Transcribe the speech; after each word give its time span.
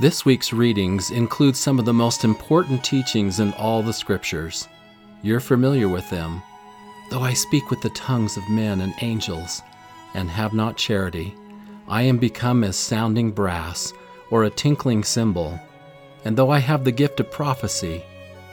This 0.00 0.24
week's 0.24 0.50
readings 0.50 1.10
include 1.10 1.54
some 1.54 1.78
of 1.78 1.84
the 1.84 1.92
most 1.92 2.24
important 2.24 2.82
teachings 2.82 3.38
in 3.38 3.52
all 3.52 3.82
the 3.82 3.92
scriptures. 3.92 4.66
You're 5.20 5.40
familiar 5.40 5.90
with 5.90 6.08
them. 6.08 6.42
Though 7.10 7.20
I 7.20 7.34
speak 7.34 7.68
with 7.68 7.82
the 7.82 7.90
tongues 7.90 8.38
of 8.38 8.48
men 8.48 8.80
and 8.80 8.94
angels, 9.02 9.60
and 10.14 10.30
have 10.30 10.54
not 10.54 10.78
charity, 10.78 11.34
I 11.86 12.00
am 12.00 12.16
become 12.16 12.64
as 12.64 12.76
sounding 12.76 13.30
brass 13.30 13.92
or 14.30 14.44
a 14.44 14.50
tinkling 14.50 15.04
cymbal. 15.04 15.60
And 16.24 16.34
though 16.34 16.48
I 16.48 16.60
have 16.60 16.84
the 16.84 16.92
gift 16.92 17.20
of 17.20 17.30
prophecy, 17.30 18.02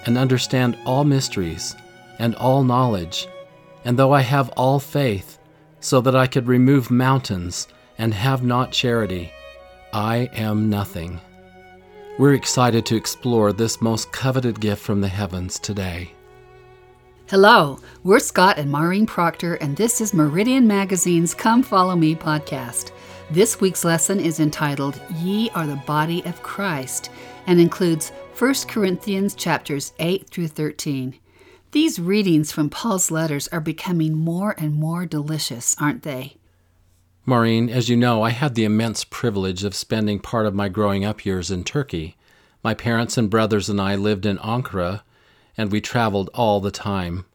and 0.05 0.17
understand 0.17 0.77
all 0.85 1.05
mysteries, 1.05 1.77
and 2.19 2.35
all 2.35 2.65
knowledge, 2.65 3.25
and 3.85 3.97
though 3.97 4.11
I 4.11 4.19
have 4.19 4.49
all 4.57 4.81
faith, 4.81 5.39
so 5.79 6.01
that 6.01 6.15
I 6.15 6.27
could 6.27 6.47
remove 6.47 6.91
mountains, 6.91 7.69
and 7.97 8.13
have 8.13 8.43
not 8.43 8.73
charity, 8.73 9.31
I 9.93 10.29
am 10.33 10.69
nothing. 10.69 11.21
We're 12.19 12.33
excited 12.33 12.83
to 12.87 12.95
explore 12.95 13.53
this 13.53 13.79
most 13.79 14.11
coveted 14.11 14.59
gift 14.59 14.81
from 14.81 15.01
the 15.01 15.07
heavens 15.07 15.59
today. 15.59 16.13
Hello, 17.27 17.77
we're 18.03 18.17
Scott 18.17 18.57
and 18.57 18.71
Maureen 18.71 19.05
Proctor, 19.05 19.53
and 19.55 19.77
this 19.77 20.01
is 20.01 20.15
Meridian 20.15 20.65
Magazine's 20.65 21.35
Come 21.35 21.61
Follow 21.61 21.95
Me 21.95 22.15
podcast. 22.15 22.89
This 23.29 23.61
week's 23.61 23.85
lesson 23.85 24.19
is 24.19 24.39
entitled 24.39 24.99
Ye 25.17 25.51
Are 25.51 25.67
the 25.67 25.75
Body 25.85 26.25
of 26.25 26.41
Christ 26.41 27.11
and 27.45 27.59
includes 27.59 28.09
1 28.39 28.53
Corinthians 28.67 29.35
chapters 29.35 29.93
8 29.99 30.27
through 30.27 30.47
13. 30.47 31.19
These 31.69 31.99
readings 31.99 32.51
from 32.51 32.71
Paul's 32.71 33.11
letters 33.11 33.47
are 33.49 33.61
becoming 33.61 34.17
more 34.17 34.55
and 34.57 34.73
more 34.73 35.05
delicious, 35.05 35.75
aren't 35.79 36.01
they? 36.01 36.37
Maureen, 37.29 37.69
as 37.69 37.89
you 37.89 37.97
know, 37.97 38.21
I 38.23 38.29
had 38.29 38.55
the 38.55 38.63
immense 38.63 39.03
privilege 39.03 39.65
of 39.65 39.75
spending 39.75 40.17
part 40.17 40.45
of 40.45 40.55
my 40.55 40.69
growing 40.69 41.03
up 41.03 41.25
years 41.25 41.51
in 41.51 41.65
Turkey. 41.65 42.15
My 42.63 42.73
parents 42.73 43.17
and 43.17 43.29
brothers 43.29 43.67
and 43.67 43.81
I 43.81 43.95
lived 43.95 44.25
in 44.25 44.37
Ankara, 44.37 45.01
and 45.57 45.69
we 45.69 45.81
traveled 45.81 46.29
all 46.33 46.61
the 46.61 46.71
time. 46.71 47.25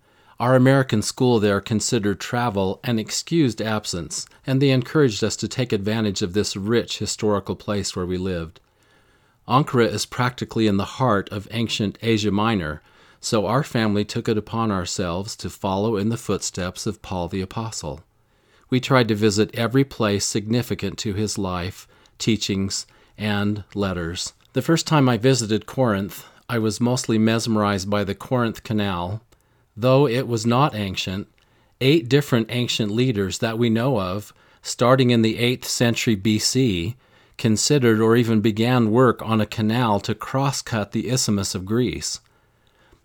Our 0.41 0.57
American 0.57 1.03
school 1.03 1.39
there 1.39 1.61
considered 1.61 2.21
travel 2.21 2.81
an 2.83 2.99
excused 2.99 3.61
absence, 3.61 4.25
and 4.47 4.63
they 4.63 4.71
encouraged 4.71 5.23
us 5.23 5.37
to 5.37 5.47
take 5.47 5.75
advantage 5.75 6.23
of 6.23 6.33
this 6.33 6.57
rich 6.57 6.97
historical 6.97 7.55
place 7.55 7.95
where 7.95 8.07
we 8.07 8.17
lived. 8.17 8.61
Ankara 9.47 9.89
is 9.89 10.07
practically 10.07 10.67
in 10.67 10.79
the 10.79 10.97
heart 10.97 11.29
of 11.29 11.47
ancient 11.51 11.99
Asia 12.01 12.31
Minor, 12.31 12.81
so 13.21 13.45
our 13.45 13.63
family 13.63 14.07
took 14.07 14.27
it 14.27 14.39
upon 14.39 14.71
ourselves 14.71 15.37
to 15.37 15.51
follow 15.51 15.99
in 15.99 16.09
the 16.09 16.17
footsteps 16.17 16.87
of 16.87 17.03
Paul 17.03 17.29
the 17.29 17.43
Apostle 17.43 18.01
we 18.73 18.81
tried 18.81 19.07
to 19.07 19.15
visit 19.15 19.55
every 19.55 19.85
place 19.85 20.25
significant 20.25 20.97
to 20.97 21.13
his 21.13 21.37
life, 21.37 21.87
teachings, 22.17 22.87
and 23.19 23.65
letters. 23.75 24.33
The 24.55 24.63
first 24.63 24.87
time 24.87 25.11
I 25.11 25.19
visited 25.19 25.67
Corinth, 25.67 26.25
I 26.49 26.59
was 26.59 26.81
mostly 26.81 27.19
mesmerized 27.19 27.91
by 27.91 28.03
the 28.03 28.15
Corinth 28.15 28.63
Canal. 28.63 29.21
Though 29.77 30.09
it 30.09 30.27
was 30.27 30.47
not 30.47 30.75
ancient, 30.75 31.29
eight 31.83 32.09
different 32.09 32.47
ancient 32.49 32.91
leaders 32.91 33.41
that 33.41 33.59
we 33.59 33.69
know 33.69 34.01
of, 34.01 34.33
starting 34.63 35.11
in 35.11 35.21
the 35.21 35.37
8th 35.37 35.67
century 35.67 36.17
BC, 36.17 36.95
considered 37.37 38.01
or 38.01 38.17
even 38.17 38.41
began 38.41 38.91
work 38.91 39.21
on 39.21 39.39
a 39.39 39.45
canal 39.45 40.01
to 40.01 40.15
cross 40.15 40.63
cut 40.63 40.93
the 40.93 41.11
Isthmus 41.11 41.55
of 41.55 41.67
Greece. 41.67 42.21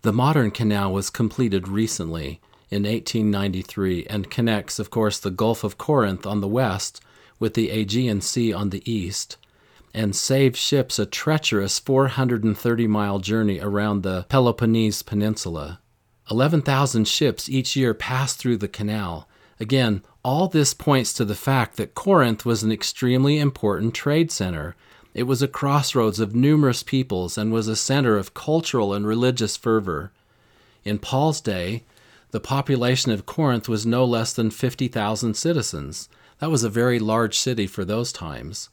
The 0.00 0.14
modern 0.14 0.50
canal 0.50 0.94
was 0.94 1.10
completed 1.10 1.68
recently, 1.68 2.40
in 2.70 2.82
1893 2.82 4.06
and 4.06 4.30
connects, 4.30 4.78
of 4.78 4.90
course, 4.90 5.18
the 5.18 5.30
Gulf 5.30 5.64
of 5.64 5.78
Corinth 5.78 6.26
on 6.26 6.40
the 6.40 6.48
west 6.48 7.00
with 7.38 7.54
the 7.54 7.70
Aegean 7.70 8.20
Sea 8.20 8.52
on 8.52 8.70
the 8.70 8.90
east, 8.90 9.36
and 9.94 10.14
saved 10.14 10.56
ships 10.56 10.98
a 10.98 11.06
treacherous 11.06 11.78
430 11.78 12.86
mile 12.86 13.18
journey 13.18 13.60
around 13.60 14.02
the 14.02 14.26
Peloponnese 14.28 15.02
Peninsula. 15.02 15.80
11,000 16.30 17.08
ships 17.08 17.48
each 17.48 17.74
year 17.74 17.94
pass 17.94 18.34
through 18.34 18.58
the 18.58 18.68
canal. 18.68 19.26
Again, 19.58 20.02
all 20.22 20.46
this 20.46 20.74
points 20.74 21.12
to 21.14 21.24
the 21.24 21.34
fact 21.34 21.76
that 21.76 21.94
Corinth 21.94 22.44
was 22.44 22.62
an 22.62 22.70
extremely 22.70 23.38
important 23.38 23.94
trade 23.94 24.30
center. 24.30 24.76
It 25.14 25.22
was 25.22 25.40
a 25.40 25.48
crossroads 25.48 26.20
of 26.20 26.34
numerous 26.34 26.82
peoples 26.82 27.38
and 27.38 27.50
was 27.50 27.66
a 27.66 27.74
center 27.74 28.16
of 28.16 28.34
cultural 28.34 28.92
and 28.92 29.06
religious 29.06 29.56
fervor. 29.56 30.12
In 30.84 30.98
Paul's 30.98 31.40
day, 31.40 31.84
the 32.30 32.40
population 32.40 33.10
of 33.10 33.26
Corinth 33.26 33.68
was 33.68 33.86
no 33.86 34.04
less 34.04 34.32
than 34.32 34.50
50,000 34.50 35.34
citizens. 35.34 36.08
That 36.38 36.50
was 36.50 36.62
a 36.62 36.68
very 36.68 36.98
large 36.98 37.38
city 37.38 37.66
for 37.66 37.84
those 37.84 38.12
times. 38.12 38.68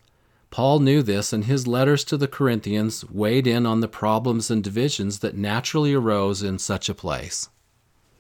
Paul 0.51 0.79
knew 0.79 1.01
this, 1.01 1.33
and 1.33 1.45
his 1.45 1.67
letters 1.67 2.03
to 2.05 2.17
the 2.17 2.27
Corinthians 2.27 3.03
weighed 3.09 3.47
in 3.47 3.65
on 3.65 3.79
the 3.79 3.88
problems 3.88 4.51
and 4.51 4.63
divisions 4.63 5.19
that 5.19 5.35
naturally 5.35 5.94
arose 5.94 6.44
in 6.44 6.59
such 6.59 6.89
a 6.89 6.94
place. 6.94 7.49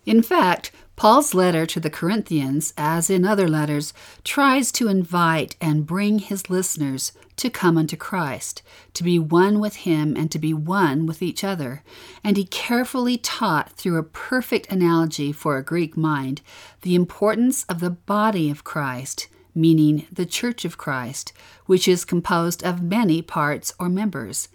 In 0.05 0.21
fact, 0.21 0.71
Paul's 0.95 1.33
letter 1.33 1.65
to 1.65 1.79
the 1.79 1.89
Corinthians, 1.89 2.73
as 2.77 3.09
in 3.09 3.25
other 3.25 3.49
letters, 3.49 3.93
tries 4.23 4.71
to 4.73 4.87
invite 4.87 5.57
and 5.59 5.85
bring 5.85 6.19
his 6.19 6.49
listeners 6.49 7.11
to 7.35 7.49
come 7.49 7.77
unto 7.77 7.97
Christ, 7.97 8.61
to 8.93 9.03
be 9.03 9.19
one 9.19 9.59
with 9.59 9.75
him 9.77 10.15
and 10.15 10.31
to 10.31 10.39
be 10.39 10.53
one 10.53 11.05
with 11.05 11.21
each 11.21 11.43
other. 11.43 11.83
And 12.23 12.37
he 12.37 12.45
carefully 12.45 13.17
taught 13.17 13.71
through 13.73 13.97
a 13.97 14.03
perfect 14.03 14.71
analogy 14.71 15.33
for 15.33 15.57
a 15.57 15.63
Greek 15.63 15.97
mind 15.97 16.41
the 16.81 16.95
importance 16.95 17.65
of 17.65 17.81
the 17.81 17.89
body 17.89 18.49
of 18.49 18.63
Christ, 18.63 19.27
meaning 19.53 20.07
the 20.09 20.25
church 20.25 20.63
of 20.63 20.77
Christ, 20.77 21.33
which 21.65 21.89
is 21.89 22.05
composed 22.05 22.63
of 22.63 22.81
many 22.81 23.21
parts 23.21 23.73
or 23.77 23.89
members. 23.89 24.47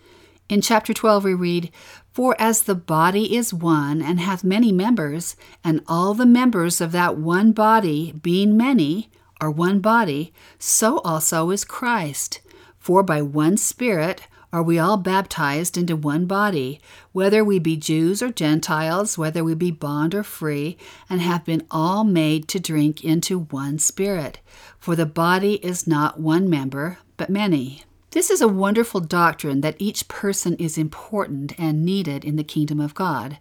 In 0.50 0.60
chapter 0.60 0.92
12, 0.92 1.22
we 1.22 1.34
read, 1.34 1.70
For 2.12 2.34
as 2.40 2.62
the 2.62 2.74
body 2.74 3.36
is 3.36 3.54
one 3.54 4.02
and 4.02 4.18
hath 4.18 4.42
many 4.42 4.72
members, 4.72 5.36
and 5.62 5.80
all 5.86 6.14
the 6.14 6.26
members 6.26 6.80
of 6.80 6.92
that 6.92 7.16
one 7.16 7.52
body, 7.52 8.12
being 8.20 8.56
many, 8.56 9.10
are 9.40 9.50
one 9.50 9.80
body, 9.80 10.32
so 10.58 10.98
also 10.98 11.50
is 11.50 11.64
Christ. 11.64 12.40
For 12.78 13.02
by 13.02 13.22
one 13.22 13.56
Spirit 13.56 14.22
are 14.52 14.62
we 14.62 14.78
all 14.78 14.96
baptized 14.96 15.78
into 15.78 15.94
one 15.94 16.26
body, 16.26 16.80
whether 17.12 17.44
we 17.44 17.60
be 17.60 17.76
Jews 17.76 18.20
or 18.20 18.30
Gentiles, 18.30 19.16
whether 19.16 19.44
we 19.44 19.54
be 19.54 19.70
bond 19.70 20.12
or 20.12 20.24
free, 20.24 20.76
and 21.08 21.20
have 21.20 21.44
been 21.44 21.64
all 21.70 22.02
made 22.02 22.48
to 22.48 22.58
drink 22.58 23.04
into 23.04 23.38
one 23.38 23.78
Spirit. 23.78 24.40
For 24.78 24.96
the 24.96 25.06
body 25.06 25.54
is 25.64 25.86
not 25.86 26.18
one 26.18 26.50
member, 26.50 26.98
but 27.16 27.30
many. 27.30 27.84
This 28.12 28.28
is 28.28 28.40
a 28.40 28.48
wonderful 28.48 28.98
doctrine 28.98 29.60
that 29.60 29.76
each 29.78 30.08
person 30.08 30.56
is 30.56 30.76
important 30.76 31.52
and 31.60 31.84
needed 31.84 32.24
in 32.24 32.34
the 32.34 32.42
kingdom 32.42 32.80
of 32.80 32.92
God. 32.92 33.38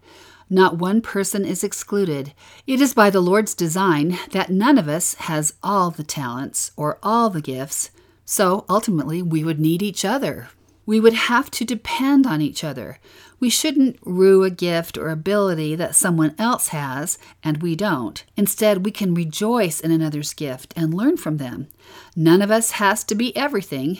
Not 0.47 0.77
one 0.77 1.01
person 1.01 1.43
is 1.43 1.63
excluded. 1.63 2.33
It 2.67 2.79
is 2.79 2.93
by 2.93 3.09
the 3.09 3.19
Lord's 3.19 3.55
design 3.55 4.19
that 4.31 4.51
none 4.51 4.77
of 4.77 4.87
us 4.87 5.15
has 5.15 5.55
all 5.63 5.89
the 5.89 6.03
talents 6.03 6.71
or 6.77 6.99
all 7.01 7.31
the 7.31 7.41
gifts, 7.41 7.89
so 8.25 8.65
ultimately 8.69 9.23
we 9.23 9.43
would 9.43 9.59
need 9.59 9.81
each 9.81 10.05
other. 10.05 10.49
We 10.85 10.99
would 10.99 11.13
have 11.13 11.49
to 11.51 11.65
depend 11.65 12.27
on 12.27 12.39
each 12.39 12.63
other. 12.63 12.99
We 13.39 13.49
shouldn't 13.49 13.97
rue 14.03 14.43
a 14.43 14.51
gift 14.51 14.99
or 14.99 15.09
ability 15.09 15.75
that 15.75 15.95
someone 15.95 16.35
else 16.37 16.67
has 16.67 17.17
and 17.43 17.63
we 17.63 17.75
don't. 17.75 18.23
Instead, 18.37 18.85
we 18.85 18.91
can 18.91 19.15
rejoice 19.15 19.79
in 19.79 19.89
another's 19.89 20.33
gift 20.35 20.75
and 20.75 20.93
learn 20.93 21.17
from 21.17 21.37
them. 21.37 21.69
None 22.15 22.43
of 22.43 22.51
us 22.51 22.71
has 22.71 23.03
to 23.05 23.15
be 23.15 23.35
everything. 23.35 23.99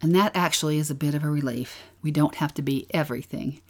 And 0.00 0.14
that 0.14 0.36
actually 0.36 0.78
is 0.78 0.90
a 0.90 0.94
bit 0.94 1.14
of 1.14 1.24
a 1.24 1.30
relief. 1.30 1.82
We 2.02 2.10
don't 2.10 2.36
have 2.36 2.54
to 2.54 2.62
be 2.62 2.86
everything. 2.90 3.60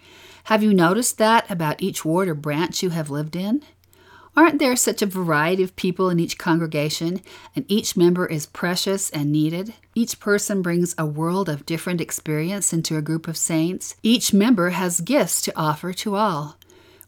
Have 0.44 0.62
you 0.62 0.74
noticed 0.74 1.18
that 1.18 1.50
about 1.50 1.82
each 1.82 2.04
ward 2.04 2.28
or 2.28 2.34
branch 2.34 2.82
you 2.82 2.90
have 2.90 3.10
lived 3.10 3.36
in? 3.36 3.62
Aren't 4.36 4.60
there 4.60 4.76
such 4.76 5.02
a 5.02 5.06
variety 5.06 5.64
of 5.64 5.74
people 5.74 6.10
in 6.10 6.20
each 6.20 6.38
congregation, 6.38 7.22
and 7.56 7.64
each 7.66 7.96
member 7.96 8.24
is 8.24 8.46
precious 8.46 9.10
and 9.10 9.32
needed? 9.32 9.74
Each 9.96 10.20
person 10.20 10.62
brings 10.62 10.94
a 10.96 11.04
world 11.04 11.48
of 11.48 11.66
different 11.66 12.00
experience 12.00 12.72
into 12.72 12.96
a 12.96 13.02
group 13.02 13.26
of 13.26 13.36
saints. 13.36 13.96
Each 14.02 14.32
member 14.32 14.70
has 14.70 15.00
gifts 15.00 15.42
to 15.42 15.58
offer 15.58 15.92
to 15.94 16.14
all. 16.14 16.56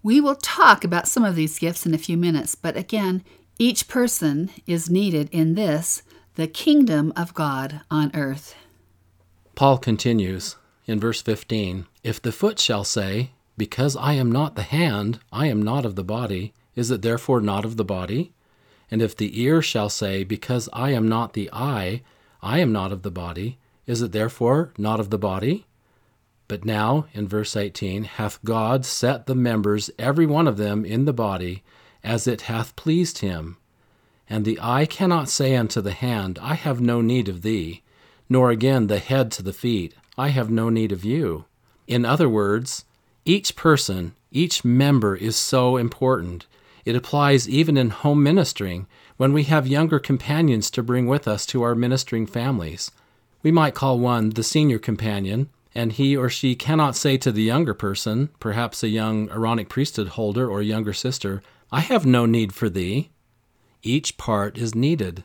We 0.02 0.20
will 0.20 0.34
talk 0.34 0.82
about 0.82 1.06
some 1.06 1.24
of 1.24 1.36
these 1.36 1.60
gifts 1.60 1.86
in 1.86 1.94
a 1.94 1.98
few 1.98 2.16
minutes, 2.16 2.56
but 2.56 2.76
again, 2.76 3.22
each 3.60 3.86
person 3.86 4.50
is 4.66 4.90
needed 4.90 5.28
in 5.30 5.54
this, 5.54 6.02
the 6.34 6.48
kingdom 6.48 7.12
of 7.14 7.34
God 7.34 7.82
on 7.90 8.10
earth. 8.12 8.56
Paul 9.60 9.76
continues 9.76 10.56
in 10.86 10.98
verse 10.98 11.20
15 11.20 11.86
If 12.02 12.22
the 12.22 12.32
foot 12.32 12.58
shall 12.58 12.82
say, 12.82 13.32
Because 13.58 13.94
I 13.94 14.14
am 14.14 14.32
not 14.32 14.54
the 14.54 14.62
hand, 14.62 15.20
I 15.30 15.48
am 15.48 15.60
not 15.60 15.84
of 15.84 15.96
the 15.96 16.02
body, 16.02 16.54
is 16.74 16.90
it 16.90 17.02
therefore 17.02 17.42
not 17.42 17.66
of 17.66 17.76
the 17.76 17.84
body? 17.84 18.32
And 18.90 19.02
if 19.02 19.14
the 19.14 19.38
ear 19.38 19.60
shall 19.60 19.90
say, 19.90 20.24
Because 20.24 20.70
I 20.72 20.92
am 20.92 21.10
not 21.10 21.34
the 21.34 21.50
eye, 21.52 22.00
I 22.40 22.60
am 22.60 22.72
not 22.72 22.90
of 22.90 23.02
the 23.02 23.10
body, 23.10 23.58
is 23.86 24.00
it 24.00 24.12
therefore 24.12 24.72
not 24.78 24.98
of 24.98 25.10
the 25.10 25.18
body? 25.18 25.66
But 26.48 26.64
now, 26.64 27.04
in 27.12 27.28
verse 27.28 27.54
18, 27.54 28.04
hath 28.04 28.42
God 28.42 28.86
set 28.86 29.26
the 29.26 29.34
members, 29.34 29.90
every 29.98 30.24
one 30.24 30.48
of 30.48 30.56
them, 30.56 30.86
in 30.86 31.04
the 31.04 31.12
body, 31.12 31.62
as 32.02 32.26
it 32.26 32.48
hath 32.48 32.76
pleased 32.76 33.18
him. 33.18 33.58
And 34.26 34.46
the 34.46 34.58
eye 34.62 34.86
cannot 34.86 35.28
say 35.28 35.54
unto 35.54 35.82
the 35.82 35.92
hand, 35.92 36.38
I 36.40 36.54
have 36.54 36.80
no 36.80 37.02
need 37.02 37.28
of 37.28 37.42
thee, 37.42 37.82
nor 38.30 38.50
again 38.50 38.86
the 38.86 38.98
head 38.98 39.30
to 39.32 39.42
the 39.42 39.52
feet, 39.52 39.94
I 40.16 40.28
have 40.28 40.50
no 40.50 40.70
need 40.70 40.92
of 40.92 41.04
you. 41.04 41.44
In 41.86 42.06
other 42.06 42.28
words, 42.28 42.84
each 43.24 43.56
person, 43.56 44.14
each 44.30 44.64
member 44.64 45.16
is 45.16 45.36
so 45.36 45.76
important. 45.76 46.46
It 46.84 46.96
applies 46.96 47.48
even 47.48 47.76
in 47.76 47.90
home 47.90 48.22
ministering 48.22 48.86
when 49.16 49.32
we 49.32 49.42
have 49.44 49.66
younger 49.66 49.98
companions 49.98 50.70
to 50.70 50.82
bring 50.82 51.06
with 51.06 51.28
us 51.28 51.44
to 51.46 51.62
our 51.62 51.74
ministering 51.74 52.26
families. 52.26 52.90
We 53.42 53.50
might 53.50 53.74
call 53.74 53.98
one 53.98 54.30
the 54.30 54.42
senior 54.42 54.78
companion, 54.78 55.50
and 55.74 55.92
he 55.92 56.16
or 56.16 56.30
she 56.30 56.54
cannot 56.54 56.96
say 56.96 57.16
to 57.18 57.32
the 57.32 57.42
younger 57.42 57.74
person, 57.74 58.30
perhaps 58.38 58.82
a 58.82 58.88
young 58.88 59.28
Aaronic 59.30 59.68
priesthood 59.68 60.08
holder 60.08 60.48
or 60.48 60.62
younger 60.62 60.92
sister, 60.92 61.42
I 61.72 61.80
have 61.80 62.06
no 62.06 62.26
need 62.26 62.52
for 62.52 62.68
thee. 62.68 63.10
Each 63.82 64.16
part 64.16 64.56
is 64.56 64.74
needed. 64.74 65.24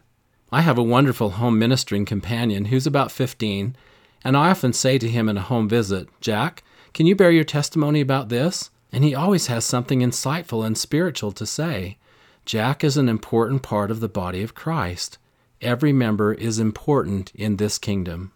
I 0.52 0.62
have 0.62 0.78
a 0.78 0.84
wonderful 0.84 1.32
home 1.32 1.58
ministering 1.58 2.06
companion 2.06 2.66
who's 2.66 2.86
about 2.86 3.12
15, 3.12 3.76
and 4.24 4.38
I 4.38 4.52
often 4.52 4.74
say 4.74 4.98
to 4.98 5.10
him 5.10 5.28
in 5.28 5.38
a 5.38 5.42
home 5.42 5.68
visit, 5.68 6.08
Jack, 6.22 6.64
can 6.94 7.06
you 7.06 7.16
bear 7.16 7.32
your 7.32 7.44
testimony 7.44 8.00
about 8.00 8.30
this? 8.30 8.70
And 8.92 9.04
he 9.04 9.14
always 9.14 9.48
has 9.48 9.66
something 9.66 10.00
insightful 10.00 10.66
and 10.66 10.78
spiritual 10.78 11.32
to 11.34 11.46
say. 11.46 11.98
Jack 12.46 12.84
is 12.84 12.96
an 12.96 13.10
important 13.10 13.64
part 13.64 13.92
of 13.92 14.00
the 14.00 14.08
body 14.08 14.44
of 14.44 14.56
Christ. 14.56 15.18
Every 15.62 15.92
member 15.92 16.34
is 16.34 16.60
important 16.60 17.32
in 17.34 17.58
this 17.58 17.78
kingdom. 17.78 18.32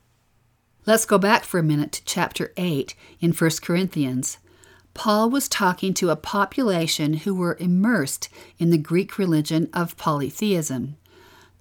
Let's 0.86 1.06
go 1.06 1.18
back 1.18 1.44
for 1.44 1.60
a 1.60 1.64
minute 1.64 1.92
to 1.94 2.06
chapter 2.06 2.52
8 2.58 2.96
in 3.22 3.32
1 3.32 3.52
Corinthians. 3.62 4.40
Paul 4.94 5.30
was 5.30 5.48
talking 5.48 5.94
to 5.94 6.10
a 6.10 6.16
population 6.16 7.14
who 7.14 7.36
were 7.36 7.56
immersed 7.60 8.28
in 8.58 8.72
the 8.72 8.78
Greek 8.78 9.18
religion 9.18 9.70
of 9.74 9.96
polytheism. 9.96 10.98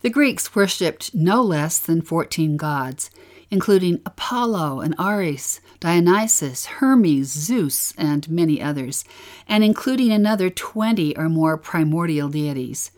The 0.00 0.10
Greeks 0.10 0.54
worshipped 0.54 1.12
no 1.12 1.42
less 1.42 1.78
than 1.78 2.02
14 2.02 2.56
gods, 2.56 3.10
including 3.50 4.00
Apollo 4.06 4.80
and 4.80 4.94
Ares, 4.96 5.60
Dionysus, 5.80 6.66
Hermes, 6.66 7.32
Zeus, 7.32 7.92
and 7.98 8.30
many 8.30 8.62
others, 8.62 9.04
and 9.48 9.64
including 9.64 10.12
another 10.12 10.50
20 10.50 11.16
or 11.16 11.28
more 11.28 11.56
primordial 11.56 12.28
deities. 12.28 12.92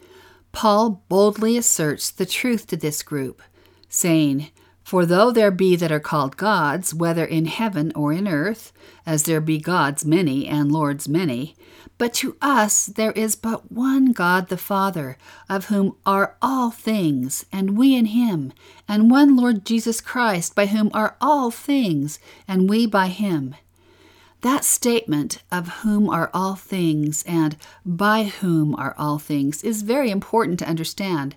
Paul 0.53 1.03
boldly 1.09 1.57
asserts 1.57 2.11
the 2.11 2.27
truth 2.27 2.67
to 2.67 2.77
this 2.77 3.03
group, 3.03 3.41
saying, 3.89 4.51
For 4.83 5.07
though 5.07 5.31
there 5.31 5.51
be 5.51 5.77
that 5.77 5.93
are 5.93 6.01
called 6.01 6.37
gods, 6.37 6.93
whether 6.93 7.25
in 7.25 7.47
heaven 7.47 7.93
or 7.95 8.13
in 8.13 8.27
earth, 8.27 8.73
as 9.07 9.23
there 9.23 9.41
be 9.41 9.59
gods 9.59 10.05
many 10.05 10.49
and 10.49 10.73
lords 10.73 11.09
many, 11.09 11.55
but 11.99 12.15
to 12.15 12.37
us 12.41 12.87
there 12.87 13.13
is 13.13 13.37
but 13.37 13.71
one 13.71 14.13
God 14.13 14.49
the 14.49 14.57
Father, 14.57 15.19
of 15.49 15.67
whom 15.67 15.97
are 16.07 16.37
all 16.41 16.71
things, 16.71 17.45
and 17.53 17.77
we 17.77 17.95
in 17.95 18.07
him, 18.07 18.53
and 18.89 19.11
one 19.11 19.37
Lord 19.37 19.65
Jesus 19.67 20.01
Christ, 20.01 20.55
by 20.55 20.67
whom 20.67 20.91
are 20.95 21.17
all 21.21 21.51
things, 21.51 22.19
and 22.49 22.69
we 22.69 22.87
by 22.87 23.09
him. 23.09 23.55
That 24.41 24.65
statement, 24.65 25.43
of 25.53 25.69
whom 25.83 26.09
are 26.09 26.31
all 26.33 26.55
things 26.55 27.23
and 27.25 27.59
by 27.85 28.25
whom 28.25 28.75
are 28.75 28.95
all 28.97 29.19
things, 29.19 29.63
is 29.63 29.83
very 29.83 30.11
important 30.11 30.59
to 30.61 30.69
understand. 30.69 31.37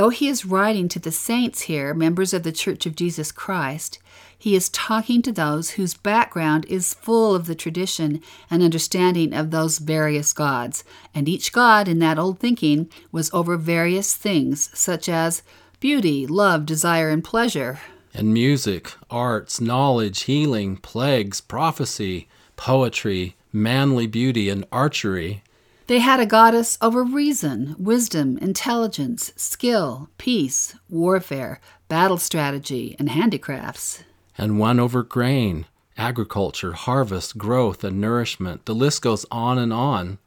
Though 0.00 0.08
he 0.08 0.28
is 0.28 0.46
writing 0.46 0.88
to 0.88 0.98
the 0.98 1.12
saints 1.12 1.60
here, 1.60 1.92
members 1.92 2.32
of 2.32 2.42
the 2.42 2.52
Church 2.52 2.86
of 2.86 2.96
Jesus 2.96 3.30
Christ, 3.30 3.98
he 4.38 4.56
is 4.56 4.70
talking 4.70 5.20
to 5.20 5.30
those 5.30 5.72
whose 5.72 5.92
background 5.92 6.64
is 6.70 6.94
full 6.94 7.34
of 7.34 7.44
the 7.44 7.54
tradition 7.54 8.22
and 8.50 8.62
understanding 8.62 9.34
of 9.34 9.50
those 9.50 9.76
various 9.76 10.32
gods, 10.32 10.84
and 11.14 11.28
each 11.28 11.52
god 11.52 11.86
in 11.86 11.98
that 11.98 12.18
old 12.18 12.38
thinking 12.38 12.88
was 13.12 13.30
over 13.34 13.58
various 13.58 14.16
things, 14.16 14.70
such 14.72 15.06
as 15.06 15.42
beauty, 15.80 16.26
love, 16.26 16.64
desire, 16.64 17.10
and 17.10 17.22
pleasure. 17.22 17.80
And 18.14 18.32
music, 18.32 18.94
arts, 19.10 19.60
knowledge, 19.60 20.22
healing, 20.22 20.78
plagues, 20.78 21.42
prophecy, 21.42 22.26
poetry, 22.56 23.36
manly 23.52 24.06
beauty, 24.06 24.48
and 24.48 24.64
archery. 24.72 25.42
They 25.90 25.98
had 25.98 26.20
a 26.20 26.24
goddess 26.24 26.78
over 26.80 27.02
reason, 27.02 27.74
wisdom, 27.76 28.38
intelligence, 28.38 29.32
skill, 29.34 30.08
peace, 30.18 30.76
warfare, 30.88 31.60
battle 31.88 32.16
strategy, 32.16 32.94
and 33.00 33.08
handicrafts. 33.08 34.04
And 34.38 34.60
one 34.60 34.78
over 34.78 35.02
grain, 35.02 35.66
agriculture, 35.98 36.74
harvest, 36.74 37.38
growth, 37.38 37.82
and 37.82 38.00
nourishment. 38.00 38.66
The 38.66 38.72
list 38.72 39.02
goes 39.02 39.26
on 39.32 39.58
and 39.58 39.72
on. 39.72 40.20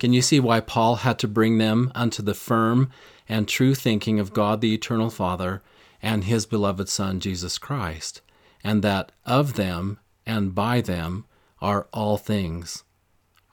Can 0.00 0.12
you 0.12 0.22
see 0.22 0.40
why 0.40 0.58
Paul 0.58 0.96
had 0.96 1.20
to 1.20 1.28
bring 1.28 1.58
them 1.58 1.92
unto 1.94 2.20
the 2.20 2.34
firm 2.34 2.90
and 3.28 3.46
true 3.46 3.76
thinking 3.76 4.18
of 4.18 4.32
God 4.32 4.60
the 4.60 4.74
Eternal 4.74 5.10
Father 5.10 5.62
and 6.02 6.24
his 6.24 6.46
beloved 6.46 6.88
Son, 6.88 7.20
Jesus 7.20 7.58
Christ, 7.58 8.22
and 8.64 8.82
that 8.82 9.12
of 9.24 9.52
them 9.52 10.00
and 10.26 10.52
by 10.52 10.80
them 10.80 11.26
are 11.62 11.86
all 11.92 12.16
things. 12.16 12.82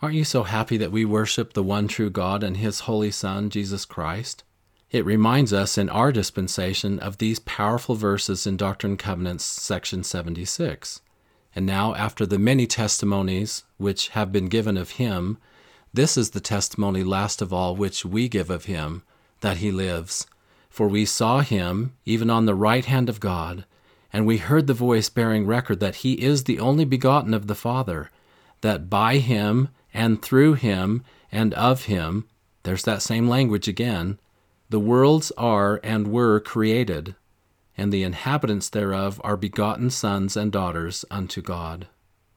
Aren't 0.04 0.16
you 0.16 0.26
so 0.26 0.44
happy 0.44 0.76
that 0.76 0.92
we 0.92 1.06
worship 1.06 1.54
the 1.54 1.64
one 1.64 1.88
true 1.88 2.10
God 2.10 2.44
and 2.44 2.58
His 2.58 2.82
Holy 2.82 3.10
Son, 3.10 3.50
Jesus 3.50 3.86
Christ? 3.86 4.44
It 4.92 5.06
reminds 5.06 5.54
us 5.54 5.78
in 5.78 5.88
our 5.88 6.12
dispensation 6.12 7.00
of 7.00 7.20
these 7.20 7.40
powerful 7.40 7.96
verses 7.96 8.46
in 8.46 8.58
Doctrine 8.58 8.92
and 8.92 9.00
Covenants, 9.00 9.46
section 9.46 10.04
76. 10.04 11.00
And 11.56 11.66
now, 11.66 11.96
after 11.96 12.26
the 12.26 12.38
many 12.38 12.68
testimonies 12.68 13.64
which 13.78 14.10
have 14.10 14.30
been 14.30 14.50
given 14.50 14.76
of 14.76 14.90
Him, 15.00 15.38
this 15.94 16.18
is 16.18 16.32
the 16.32 16.42
testimony 16.42 17.06
last 17.06 17.42
of 17.42 17.54
all 17.54 17.74
which 17.74 18.04
we 18.04 18.28
give 18.28 18.50
of 18.50 18.66
Him, 18.66 19.04
that 19.40 19.60
He 19.60 19.72
lives. 19.72 20.28
For 20.70 20.90
we 20.90 21.06
saw 21.06 21.40
Him, 21.40 21.94
even 22.04 22.30
on 22.30 22.46
the 22.46 22.56
right 22.56 22.84
hand 22.84 23.08
of 23.08 23.22
God, 23.22 23.64
and 24.12 24.26
we 24.26 24.36
heard 24.36 24.68
the 24.68 24.74
voice 24.74 25.08
bearing 25.08 25.48
record 25.48 25.80
that 25.80 25.96
he 26.04 26.22
is 26.22 26.44
the 26.44 26.60
only 26.60 26.84
begotten 26.84 27.34
of 27.34 27.48
the 27.48 27.56
Father, 27.56 28.12
that 28.60 28.90
by 28.90 29.20
him 29.20 29.70
and 29.94 30.22
through 30.22 30.56
him 30.56 31.04
and 31.32 31.54
of 31.54 31.86
him, 31.86 32.28
there's 32.64 32.84
that 32.84 33.02
same 33.02 33.28
language 33.28 33.68
again, 33.68 34.20
the 34.70 34.80
worlds 34.80 35.32
are 35.38 35.80
and 35.84 36.08
were 36.08 36.40
created, 36.40 37.16
and 37.78 37.92
the 37.92 38.04
inhabitants 38.04 38.70
thereof 38.70 39.22
are 39.24 39.38
begotten 39.38 39.90
sons 39.90 40.36
and 40.36 40.52
daughters 40.52 41.06
unto 41.12 41.42
God. 41.42 41.88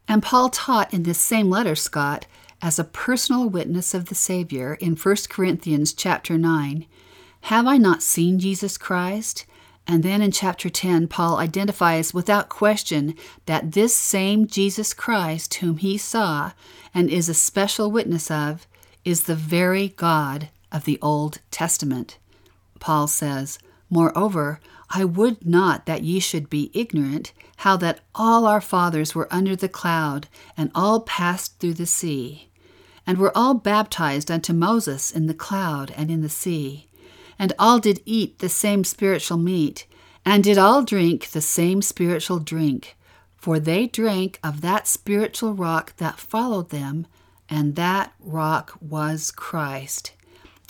And 0.09 0.23
Paul 0.23 0.51
taught 0.51 0.93
in 0.93 1.05
this 1.05 1.19
same 1.19 1.51
letter, 1.51 1.75
Scott, 1.75 2.27
as 2.63 2.79
a 2.79 2.85
personal 2.85 3.49
witness 3.49 3.95
of 3.95 4.07
the 4.07 4.15
Savior 4.15 4.75
in 4.75 4.97
1 4.97 5.17
Corinthians 5.29 5.93
chapter 5.93 6.39
9, 6.39 6.87
Have 7.43 7.67
I 7.67 7.77
not 7.77 8.03
seen 8.03 8.39
Jesus 8.39 8.79
Christ? 8.79 9.47
And 9.89 10.03
then 10.03 10.21
in 10.21 10.33
chapter 10.33 10.69
10, 10.69 11.07
Paul 11.09 11.37
identifies 11.37 12.13
without 12.13 12.49
question 12.49 13.15
that 13.47 13.73
this 13.73 13.95
same 13.95 14.47
Jesus 14.47 14.93
Christ, 14.93 15.55
whom 15.55 15.77
he 15.77 15.97
saw 15.97 16.53
and 16.93 17.09
is 17.09 17.29
a 17.29 17.35
special 17.35 17.91
witness 17.91 18.31
of, 18.31 18.67
is 19.05 19.25
the 19.25 19.37
very 19.37 19.89
God 19.89 20.49
of 20.73 20.85
the 20.85 20.99
Old 21.01 21.39
Testament. 21.51 22.19
Paul 22.81 23.07
says, 23.07 23.59
Moreover, 23.89 24.61
I 24.91 25.05
would 25.05 25.47
not 25.47 25.87
that 25.87 26.03
ye 26.03 26.19
should 26.19 26.51
be 26.51 26.71
ignorant 26.75 27.33
how 27.59 27.77
that 27.77 28.01
all 28.15 28.45
our 28.47 28.61
fathers 28.61 29.15
were 29.15 29.33
under 29.33 29.55
the 29.55 29.69
cloud, 29.69 30.29
and 30.57 30.71
all 30.75 31.01
passed 31.01 31.59
through 31.59 31.75
the 31.75 31.87
sea, 31.87 32.49
and 33.07 33.19
were 33.19 33.37
all 33.37 33.55
baptized 33.55 34.31
unto 34.31 34.53
Moses 34.53 35.13
in 35.13 35.27
the 35.27 35.35
cloud 35.35 35.93
and 35.97 36.11
in 36.11 36.23
the 36.23 36.29
sea 36.29 36.86
and 37.39 37.53
all 37.59 37.79
did 37.79 38.01
eat 38.05 38.39
the 38.39 38.49
same 38.49 38.85
spiritual 38.85 39.39
meat, 39.39 39.87
and 40.25 40.43
did 40.43 40.59
all 40.59 40.83
drink 40.83 41.31
the 41.31 41.41
same 41.41 41.83
spiritual 41.83 42.39
drink, 42.39 42.97
for 43.37 43.59
they 43.61 43.87
drank 43.87 44.39
of 44.43 44.61
that 44.61 44.89
spiritual 44.89 45.55
rock 45.55 45.97
that 45.99 46.19
followed 46.19 46.71
them, 46.71 47.07
and 47.49 47.77
that 47.77 48.13
rock 48.21 48.77
was 48.81 49.31
Christ. 49.31 50.13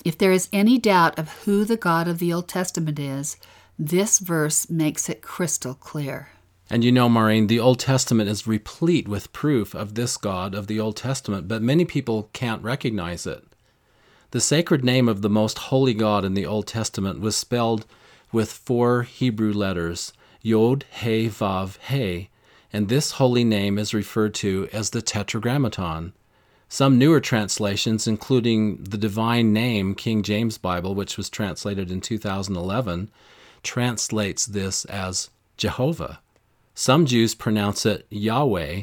If 0.05 0.19
there 0.19 0.33
is 0.33 0.49
any 0.53 0.79
doubt 0.79 1.19
of 1.19 1.33
who 1.45 1.65
the 1.65 1.77
God 1.77 2.07
of 2.07 2.19
the 2.19 2.33
Old 2.33 2.49
Testament 2.49 2.99
is, 2.99 3.37
this 3.79 4.19
verse 4.19 4.71
makes 4.71 5.09
it 5.09 5.23
crystal 5.23 5.75
clear. 5.75 6.29
And 6.69 6.85
you 6.85 6.91
know, 6.91 7.09
Maureen, 7.09 7.47
the 7.47 7.61
Old 7.61 7.79
Testament 7.79 8.29
is 8.29 8.47
replete 8.47 9.07
with 9.07 9.33
proof 9.33 9.75
of 9.75 9.95
this 9.95 10.17
God 10.17 10.55
of 10.55 10.67
the 10.67 10.81
Old 10.81 10.97
Testament, 10.97 11.47
but 11.49 11.63
many 11.63 11.85
people 11.85 12.29
can't 12.33 12.63
recognize 12.63 13.27
it. 13.27 13.45
The 14.33 14.41
sacred 14.41 14.85
name 14.85 15.09
of 15.09 15.23
the 15.23 15.31
most 15.31 15.59
holy 15.59 15.95
God 15.95 16.25
in 16.25 16.35
the 16.35 16.47
Old 16.47 16.67
Testament 16.67 17.21
was 17.21 17.37
spelled 17.37 17.87
with 18.33 18.51
four 18.53 19.03
Hebrew 19.03 19.53
letters, 19.53 20.13
Yod, 20.43 20.85
He, 21.01 21.29
Vav, 21.29 21.79
He, 21.89 22.29
and 22.73 22.89
this 22.89 23.13
holy 23.13 23.45
name 23.45 23.79
is 23.79 23.95
referred 23.95 24.35
to 24.35 24.69
as 24.73 24.91
the 24.91 25.01
Tetragrammaton. 25.01 26.13
Some 26.69 26.99
newer 26.99 27.21
translations, 27.21 28.09
including 28.09 28.83
the 28.83 28.99
Divine 28.99 29.53
Name 29.53 29.95
King 29.95 30.25
James 30.25 30.59
Bible, 30.59 30.97
which 30.97 31.17
was 31.17 31.31
translated 31.31 31.93
in 31.93 32.01
2011, 32.01 33.11
translates 33.63 34.45
this 34.45 34.85
as 34.87 35.31
Jehovah. 35.57 36.19
Some 36.75 37.07
Jews 37.07 37.37
pronounce 37.37 37.87
it 37.87 38.07
Yahweh, 38.11 38.83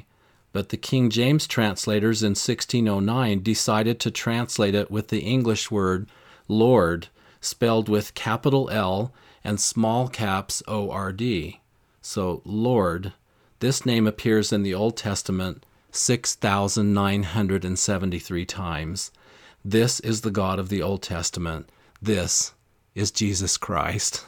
but 0.54 0.70
the 0.70 0.78
King 0.78 1.10
James 1.10 1.48
translators 1.48 2.24
in 2.24 2.30
1609 2.30 3.44
decided 3.44 4.00
to 4.00 4.10
translate 4.10 4.76
it 4.76 4.90
with 4.90 5.10
the 5.10 5.20
English 5.20 5.70
word 5.70 6.08
Lord, 6.48 7.10
spelled 7.42 7.90
with 7.90 8.14
capital 8.14 8.70
L 8.70 9.12
and 9.44 9.60
small 9.60 10.08
caps 10.08 10.64
O 10.68 10.90
R 10.90 11.12
D. 11.12 11.60
So, 12.02 12.42
Lord. 12.46 13.12
This 13.60 13.86
name 13.86 14.08
appears 14.08 14.52
in 14.52 14.64
the 14.64 14.74
Old 14.74 14.98
Testament 14.98 15.64
6,973 15.92 18.46
times. 18.46 19.12
This 19.64 20.00
is 20.02 20.22
the 20.22 20.32
God 20.32 20.60
of 20.60 20.70
the 20.70 20.82
Old 20.82 21.02
Testament. 21.02 21.70
This 22.02 22.54
is 22.94 23.10
Jesus 23.10 23.56
Christ. 23.56 24.26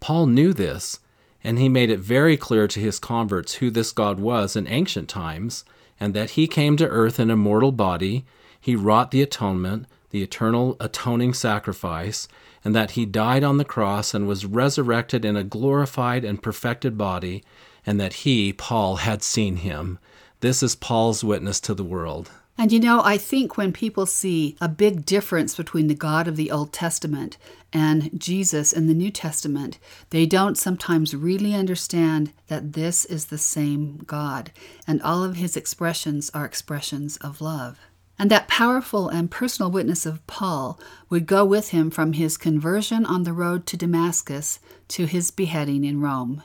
Paul 0.00 0.26
knew 0.26 0.52
this, 0.52 0.98
and 1.44 1.58
he 1.58 1.68
made 1.68 1.90
it 1.90 2.00
very 2.00 2.36
clear 2.36 2.66
to 2.66 2.80
his 2.80 2.98
converts 2.98 3.54
who 3.54 3.70
this 3.70 3.92
God 3.92 4.18
was 4.18 4.56
in 4.56 4.66
ancient 4.66 5.08
times, 5.08 5.64
and 6.00 6.14
that 6.14 6.30
he 6.30 6.48
came 6.48 6.76
to 6.78 6.88
earth 6.88 7.20
in 7.20 7.30
a 7.30 7.36
mortal 7.36 7.70
body, 7.70 8.24
he 8.58 8.74
wrought 8.74 9.10
the 9.10 9.22
atonement, 9.22 9.86
the 10.08 10.22
eternal 10.22 10.76
atoning 10.80 11.34
sacrifice, 11.34 12.26
and 12.64 12.74
that 12.74 12.92
he 12.92 13.04
died 13.04 13.44
on 13.44 13.58
the 13.58 13.64
cross 13.64 14.14
and 14.14 14.26
was 14.26 14.46
resurrected 14.46 15.24
in 15.24 15.36
a 15.36 15.44
glorified 15.44 16.24
and 16.24 16.42
perfected 16.42 16.96
body, 16.96 17.44
and 17.84 18.00
that 18.00 18.14
he, 18.14 18.52
Paul, 18.52 18.96
had 18.96 19.22
seen 19.22 19.56
him. 19.56 19.98
This 20.40 20.62
is 20.62 20.74
Paul's 20.74 21.22
witness 21.22 21.60
to 21.60 21.74
the 21.74 21.84
world. 21.84 22.30
And 22.56 22.70
you 22.70 22.78
know, 22.78 23.02
I 23.02 23.18
think 23.18 23.56
when 23.56 23.72
people 23.72 24.06
see 24.06 24.56
a 24.60 24.68
big 24.68 25.04
difference 25.04 25.56
between 25.56 25.88
the 25.88 25.94
God 25.94 26.28
of 26.28 26.36
the 26.36 26.52
Old 26.52 26.72
Testament 26.72 27.36
and 27.72 28.10
Jesus 28.18 28.72
in 28.72 28.86
the 28.86 28.94
New 28.94 29.10
Testament, 29.10 29.78
they 30.10 30.24
don't 30.24 30.56
sometimes 30.56 31.16
really 31.16 31.52
understand 31.52 32.32
that 32.46 32.74
this 32.74 33.04
is 33.06 33.26
the 33.26 33.38
same 33.38 33.98
God, 34.06 34.52
and 34.86 35.02
all 35.02 35.24
of 35.24 35.34
his 35.34 35.56
expressions 35.56 36.30
are 36.30 36.44
expressions 36.44 37.16
of 37.16 37.40
love. 37.40 37.80
And 38.20 38.30
that 38.30 38.46
powerful 38.46 39.08
and 39.08 39.28
personal 39.28 39.72
witness 39.72 40.06
of 40.06 40.24
Paul 40.28 40.78
would 41.10 41.26
go 41.26 41.44
with 41.44 41.70
him 41.70 41.90
from 41.90 42.12
his 42.12 42.36
conversion 42.36 43.04
on 43.04 43.24
the 43.24 43.32
road 43.32 43.66
to 43.66 43.76
Damascus 43.76 44.60
to 44.88 45.06
his 45.06 45.32
beheading 45.32 45.84
in 45.84 46.00
Rome. 46.00 46.44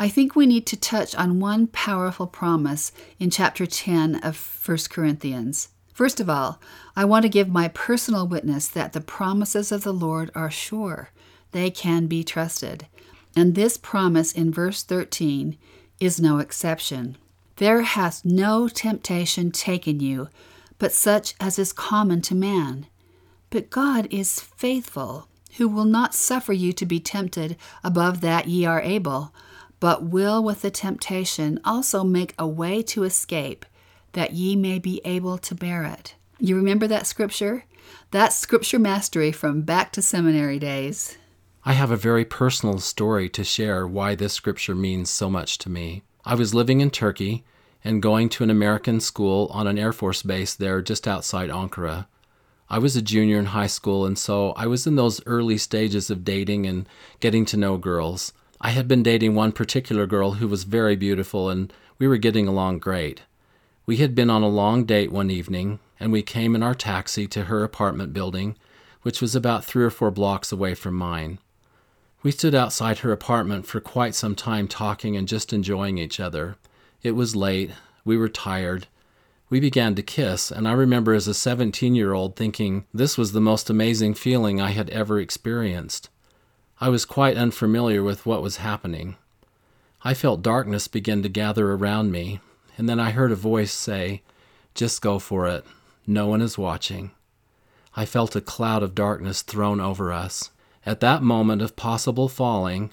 I 0.00 0.08
think 0.08 0.36
we 0.36 0.46
need 0.46 0.64
to 0.66 0.76
touch 0.76 1.16
on 1.16 1.40
one 1.40 1.66
powerful 1.66 2.28
promise 2.28 2.92
in 3.18 3.30
chapter 3.30 3.66
10 3.66 4.16
of 4.16 4.62
1 4.64 4.78
Corinthians. 4.90 5.70
First 5.92 6.20
of 6.20 6.30
all, 6.30 6.60
I 6.94 7.04
want 7.04 7.24
to 7.24 7.28
give 7.28 7.48
my 7.48 7.66
personal 7.66 8.28
witness 8.28 8.68
that 8.68 8.92
the 8.92 9.00
promises 9.00 9.72
of 9.72 9.82
the 9.82 9.92
Lord 9.92 10.30
are 10.36 10.52
sure, 10.52 11.10
they 11.50 11.68
can 11.70 12.06
be 12.06 12.22
trusted. 12.22 12.86
And 13.34 13.56
this 13.56 13.76
promise 13.76 14.30
in 14.30 14.52
verse 14.52 14.84
13 14.84 15.58
is 15.98 16.20
no 16.20 16.38
exception. 16.38 17.18
There 17.56 17.82
hath 17.82 18.24
no 18.24 18.68
temptation 18.68 19.50
taken 19.50 19.98
you, 19.98 20.28
but 20.78 20.92
such 20.92 21.34
as 21.40 21.58
is 21.58 21.72
common 21.72 22.22
to 22.22 22.36
man. 22.36 22.86
But 23.50 23.68
God 23.68 24.06
is 24.12 24.38
faithful, 24.38 25.26
who 25.56 25.66
will 25.66 25.84
not 25.84 26.14
suffer 26.14 26.52
you 26.52 26.72
to 26.74 26.86
be 26.86 27.00
tempted 27.00 27.56
above 27.82 28.20
that 28.20 28.46
ye 28.46 28.64
are 28.64 28.80
able 28.80 29.34
but 29.80 30.04
will 30.04 30.42
with 30.42 30.62
the 30.62 30.70
temptation 30.70 31.60
also 31.64 32.04
make 32.04 32.34
a 32.38 32.46
way 32.46 32.82
to 32.82 33.04
escape, 33.04 33.64
that 34.12 34.32
ye 34.32 34.56
may 34.56 34.78
be 34.78 35.00
able 35.04 35.38
to 35.38 35.54
bear 35.54 35.84
it. 35.84 36.14
You 36.38 36.56
remember 36.56 36.86
that 36.86 37.06
scripture? 37.06 37.64
That's 38.10 38.36
scripture 38.36 38.78
mastery 38.78 39.32
from 39.32 39.62
back 39.62 39.92
to 39.92 40.02
seminary 40.02 40.58
days. 40.58 41.18
I 41.64 41.72
have 41.72 41.90
a 41.90 41.96
very 41.96 42.24
personal 42.24 42.78
story 42.78 43.28
to 43.30 43.44
share 43.44 43.86
why 43.86 44.14
this 44.14 44.32
scripture 44.32 44.74
means 44.74 45.10
so 45.10 45.28
much 45.28 45.58
to 45.58 45.68
me. 45.68 46.02
I 46.24 46.34
was 46.34 46.54
living 46.54 46.80
in 46.80 46.90
Turkey 46.90 47.44
and 47.84 48.02
going 48.02 48.28
to 48.30 48.44
an 48.44 48.50
American 48.50 49.00
school 49.00 49.48
on 49.52 49.66
an 49.66 49.78
Air 49.78 49.92
Force 49.92 50.22
base 50.22 50.54
there 50.54 50.80
just 50.80 51.06
outside 51.06 51.50
Ankara. 51.50 52.06
I 52.70 52.78
was 52.78 52.96
a 52.96 53.02
junior 53.02 53.38
in 53.38 53.46
high 53.46 53.66
school, 53.66 54.04
and 54.04 54.18
so 54.18 54.52
I 54.52 54.66
was 54.66 54.86
in 54.86 54.96
those 54.96 55.24
early 55.26 55.58
stages 55.58 56.10
of 56.10 56.24
dating 56.24 56.66
and 56.66 56.88
getting 57.20 57.44
to 57.46 57.56
know 57.56 57.78
girls. 57.78 58.32
I 58.60 58.70
had 58.70 58.88
been 58.88 59.04
dating 59.04 59.34
one 59.34 59.52
particular 59.52 60.06
girl 60.06 60.32
who 60.32 60.48
was 60.48 60.64
very 60.64 60.96
beautiful, 60.96 61.48
and 61.48 61.72
we 61.98 62.08
were 62.08 62.16
getting 62.16 62.48
along 62.48 62.80
great. 62.80 63.22
We 63.86 63.98
had 63.98 64.14
been 64.14 64.30
on 64.30 64.42
a 64.42 64.48
long 64.48 64.84
date 64.84 65.12
one 65.12 65.30
evening, 65.30 65.78
and 66.00 66.10
we 66.10 66.22
came 66.22 66.54
in 66.54 66.62
our 66.62 66.74
taxi 66.74 67.26
to 67.28 67.44
her 67.44 67.62
apartment 67.62 68.12
building, 68.12 68.56
which 69.02 69.20
was 69.20 69.36
about 69.36 69.64
three 69.64 69.84
or 69.84 69.90
four 69.90 70.10
blocks 70.10 70.50
away 70.50 70.74
from 70.74 70.94
mine. 70.94 71.38
We 72.22 72.32
stood 72.32 72.54
outside 72.54 72.98
her 72.98 73.12
apartment 73.12 73.66
for 73.66 73.80
quite 73.80 74.16
some 74.16 74.34
time 74.34 74.66
talking 74.66 75.16
and 75.16 75.28
just 75.28 75.52
enjoying 75.52 75.98
each 75.98 76.18
other. 76.18 76.56
It 77.02 77.12
was 77.12 77.36
late, 77.36 77.70
we 78.04 78.16
were 78.16 78.28
tired. 78.28 78.88
We 79.50 79.60
began 79.60 79.94
to 79.94 80.02
kiss, 80.02 80.50
and 80.50 80.66
I 80.66 80.72
remember 80.72 81.14
as 81.14 81.28
a 81.28 81.32
17 81.32 81.94
year 81.94 82.12
old 82.12 82.34
thinking 82.34 82.86
this 82.92 83.16
was 83.16 83.32
the 83.32 83.40
most 83.40 83.70
amazing 83.70 84.14
feeling 84.14 84.60
I 84.60 84.70
had 84.70 84.90
ever 84.90 85.20
experienced. 85.20 86.10
I 86.80 86.88
was 86.90 87.04
quite 87.04 87.36
unfamiliar 87.36 88.04
with 88.04 88.24
what 88.24 88.42
was 88.42 88.58
happening. 88.58 89.16
I 90.02 90.14
felt 90.14 90.42
darkness 90.42 90.86
begin 90.86 91.24
to 91.24 91.28
gather 91.28 91.72
around 91.72 92.12
me, 92.12 92.40
and 92.76 92.88
then 92.88 93.00
I 93.00 93.10
heard 93.10 93.32
a 93.32 93.36
voice 93.36 93.72
say, 93.72 94.22
Just 94.74 95.02
go 95.02 95.18
for 95.18 95.48
it. 95.48 95.64
No 96.06 96.28
one 96.28 96.40
is 96.40 96.56
watching. 96.56 97.10
I 97.96 98.04
felt 98.04 98.36
a 98.36 98.40
cloud 98.40 98.84
of 98.84 98.94
darkness 98.94 99.42
thrown 99.42 99.80
over 99.80 100.12
us. 100.12 100.50
At 100.86 101.00
that 101.00 101.20
moment 101.20 101.62
of 101.62 101.74
possible 101.74 102.28
falling, 102.28 102.92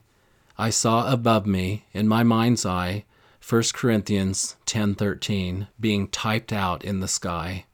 I 0.57 0.71
saw 0.71 1.11
above 1.11 1.45
me, 1.45 1.85
in 1.93 2.07
my 2.07 2.23
mind's 2.23 2.65
eye, 2.65 3.05
1 3.47 3.63
Corinthians 3.75 4.55
10:13 4.65 5.67
being 5.79 6.07
typed 6.07 6.51
out 6.51 6.83
in 6.83 7.01
the 7.01 7.07
sky. 7.07 7.65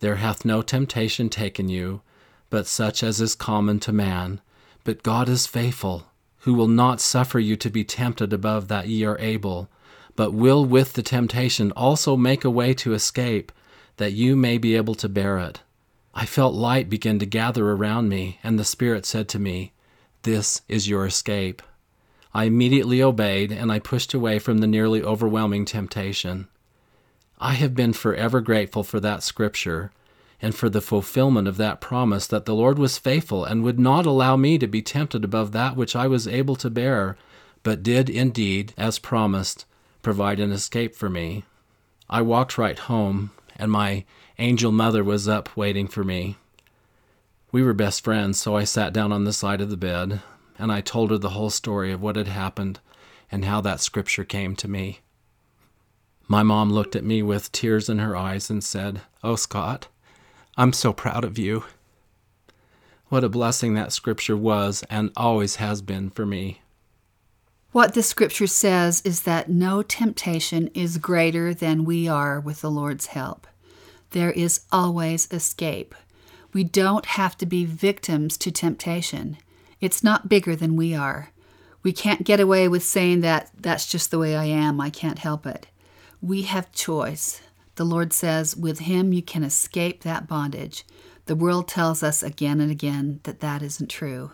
There 0.00 0.16
hath 0.16 0.46
no 0.46 0.62
temptation 0.62 1.28
taken 1.28 1.68
you, 1.68 2.00
but 2.48 2.66
such 2.66 3.02
as 3.02 3.20
is 3.20 3.34
common 3.34 3.78
to 3.80 3.92
man. 3.92 4.40
But 4.84 5.02
God 5.02 5.28
is 5.28 5.46
faithful, 5.46 6.06
who 6.40 6.52
will 6.54 6.68
not 6.68 7.00
suffer 7.00 7.38
you 7.38 7.56
to 7.56 7.70
be 7.70 7.84
tempted 7.84 8.32
above 8.32 8.68
that 8.68 8.86
ye 8.86 9.04
are 9.04 9.18
able, 9.18 9.70
but 10.14 10.32
will 10.32 10.64
with 10.64 10.92
the 10.92 11.02
temptation 11.02 11.72
also 11.72 12.16
make 12.16 12.44
a 12.44 12.50
way 12.50 12.74
to 12.74 12.92
escape, 12.92 13.50
that 13.96 14.12
you 14.12 14.36
may 14.36 14.58
be 14.58 14.76
able 14.76 14.94
to 14.96 15.08
bear 15.08 15.38
it. 15.38 15.60
I 16.14 16.26
felt 16.26 16.54
light 16.54 16.88
begin 16.88 17.18
to 17.18 17.26
gather 17.26 17.70
around 17.70 18.08
me, 18.08 18.38
and 18.44 18.58
the 18.58 18.64
Spirit 18.64 19.06
said 19.06 19.28
to 19.30 19.38
me, 19.38 19.72
This 20.22 20.60
is 20.68 20.88
your 20.88 21.06
escape. 21.06 21.62
I 22.34 22.44
immediately 22.44 23.02
obeyed, 23.02 23.50
and 23.50 23.72
I 23.72 23.78
pushed 23.78 24.12
away 24.12 24.38
from 24.38 24.58
the 24.58 24.66
nearly 24.66 25.02
overwhelming 25.02 25.64
temptation. 25.64 26.48
I 27.38 27.54
have 27.54 27.74
been 27.74 27.92
forever 27.92 28.40
grateful 28.40 28.84
for 28.84 29.00
that 29.00 29.22
scripture 29.22 29.92
and 30.40 30.54
for 30.54 30.68
the 30.68 30.80
fulfillment 30.80 31.48
of 31.48 31.56
that 31.56 31.80
promise 31.80 32.26
that 32.26 32.44
the 32.44 32.54
Lord 32.54 32.78
was 32.78 32.98
faithful 32.98 33.44
and 33.44 33.62
would 33.62 33.78
not 33.78 34.06
allow 34.06 34.36
me 34.36 34.58
to 34.58 34.66
be 34.66 34.82
tempted 34.82 35.24
above 35.24 35.52
that 35.52 35.76
which 35.76 35.96
I 35.96 36.06
was 36.06 36.28
able 36.28 36.56
to 36.56 36.70
bear, 36.70 37.16
but 37.62 37.82
did 37.82 38.10
indeed, 38.10 38.74
as 38.76 38.98
promised, 38.98 39.64
provide 40.02 40.40
an 40.40 40.52
escape 40.52 40.94
for 40.94 41.08
me. 41.08 41.44
I 42.10 42.22
walked 42.22 42.58
right 42.58 42.78
home, 42.78 43.30
and 43.56 43.72
my 43.72 44.04
angel 44.38 44.72
mother 44.72 45.02
was 45.02 45.26
up 45.26 45.56
waiting 45.56 45.88
for 45.88 46.04
me. 46.04 46.36
We 47.50 47.62
were 47.62 47.72
best 47.72 48.04
friends, 48.04 48.38
so 48.38 48.56
I 48.56 48.64
sat 48.64 48.92
down 48.92 49.12
on 49.12 49.24
the 49.24 49.32
side 49.32 49.60
of 49.60 49.70
the 49.70 49.76
bed, 49.76 50.20
and 50.58 50.70
I 50.72 50.80
told 50.80 51.10
her 51.10 51.18
the 51.18 51.30
whole 51.30 51.50
story 51.50 51.92
of 51.92 52.02
what 52.02 52.16
had 52.16 52.28
happened 52.28 52.80
and 53.30 53.44
how 53.44 53.60
that 53.62 53.80
scripture 53.80 54.24
came 54.24 54.54
to 54.56 54.68
me. 54.68 55.00
My 56.26 56.42
mom 56.42 56.70
looked 56.70 56.96
at 56.96 57.04
me 57.04 57.22
with 57.22 57.52
tears 57.52 57.88
in 57.88 57.98
her 57.98 58.16
eyes 58.16 58.50
and 58.50 58.62
said, 58.62 59.02
Oh, 59.22 59.36
Scott, 59.36 59.88
I'm 60.56 60.72
so 60.72 60.92
proud 60.92 61.24
of 61.24 61.38
you. 61.38 61.64
What 63.08 63.24
a 63.24 63.28
blessing 63.28 63.74
that 63.74 63.92
scripture 63.92 64.36
was 64.36 64.84
and 64.88 65.10
always 65.16 65.56
has 65.56 65.82
been 65.82 66.10
for 66.10 66.24
me. 66.24 66.62
What 67.72 67.94
the 67.94 68.04
scripture 68.04 68.46
says 68.46 69.02
is 69.04 69.22
that 69.22 69.48
no 69.50 69.82
temptation 69.82 70.68
is 70.74 70.98
greater 70.98 71.52
than 71.52 71.84
we 71.84 72.06
are 72.06 72.38
with 72.38 72.60
the 72.60 72.70
Lord's 72.70 73.06
help. 73.06 73.48
There 74.10 74.30
is 74.30 74.60
always 74.70 75.26
escape. 75.32 75.94
We 76.52 76.62
don't 76.62 77.04
have 77.06 77.36
to 77.38 77.46
be 77.46 77.64
victims 77.64 78.36
to 78.38 78.52
temptation. 78.52 79.38
It's 79.80 80.04
not 80.04 80.28
bigger 80.28 80.54
than 80.54 80.76
we 80.76 80.94
are. 80.94 81.30
We 81.82 81.92
can't 81.92 82.22
get 82.22 82.38
away 82.38 82.68
with 82.68 82.84
saying 82.84 83.22
that 83.22 83.50
that's 83.60 83.86
just 83.86 84.12
the 84.12 84.20
way 84.20 84.36
I 84.36 84.44
am, 84.44 84.80
I 84.80 84.88
can't 84.88 85.18
help 85.18 85.44
it. 85.44 85.66
We 86.22 86.42
have 86.42 86.70
choice. 86.70 87.42
The 87.76 87.84
Lord 87.84 88.12
says, 88.12 88.56
with 88.56 88.80
Him 88.80 89.12
you 89.12 89.22
can 89.22 89.42
escape 89.42 90.02
that 90.02 90.28
bondage. 90.28 90.84
The 91.26 91.36
world 91.36 91.68
tells 91.68 92.02
us 92.02 92.22
again 92.22 92.60
and 92.60 92.70
again 92.70 93.20
that 93.24 93.40
that 93.40 93.62
isn't 93.62 93.88
true. 93.88 94.32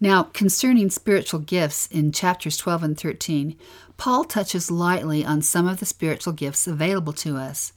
Now, 0.00 0.24
concerning 0.24 0.90
spiritual 0.90 1.40
gifts 1.40 1.86
in 1.86 2.12
chapters 2.12 2.56
12 2.58 2.82
and 2.82 3.00
13, 3.00 3.56
Paul 3.96 4.24
touches 4.24 4.70
lightly 4.70 5.24
on 5.24 5.40
some 5.40 5.66
of 5.66 5.80
the 5.80 5.86
spiritual 5.86 6.34
gifts 6.34 6.66
available 6.66 7.14
to 7.14 7.36
us. 7.36 7.72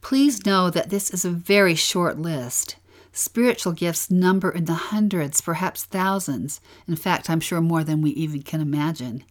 Please 0.00 0.44
know 0.44 0.68
that 0.70 0.90
this 0.90 1.10
is 1.10 1.24
a 1.24 1.30
very 1.30 1.76
short 1.76 2.18
list. 2.18 2.76
Spiritual 3.12 3.72
gifts 3.72 4.10
number 4.10 4.50
in 4.50 4.64
the 4.64 4.74
hundreds, 4.74 5.40
perhaps 5.40 5.84
thousands. 5.84 6.60
In 6.88 6.96
fact, 6.96 7.30
I'm 7.30 7.40
sure 7.40 7.60
more 7.60 7.84
than 7.84 8.02
we 8.02 8.10
even 8.10 8.42
can 8.42 8.60
imagine. 8.60 9.24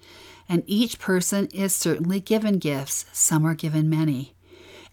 And 0.47 0.63
each 0.65 0.99
person 0.99 1.47
is 1.47 1.75
certainly 1.75 2.19
given 2.19 2.57
gifts, 2.57 3.05
some 3.11 3.45
are 3.45 3.55
given 3.55 3.89
many. 3.89 4.33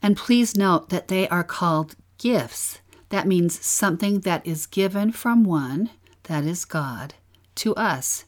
And 0.02 0.16
please 0.16 0.56
note 0.56 0.88
that 0.90 1.08
they 1.08 1.28
are 1.28 1.44
called 1.44 1.96
gifts. 2.18 2.78
That 3.08 3.26
means 3.26 3.64
something 3.64 4.20
that 4.20 4.46
is 4.46 4.66
given 4.66 5.12
from 5.12 5.44
one, 5.44 5.90
that 6.24 6.44
is 6.44 6.64
God, 6.64 7.14
to 7.56 7.74
us. 7.74 8.24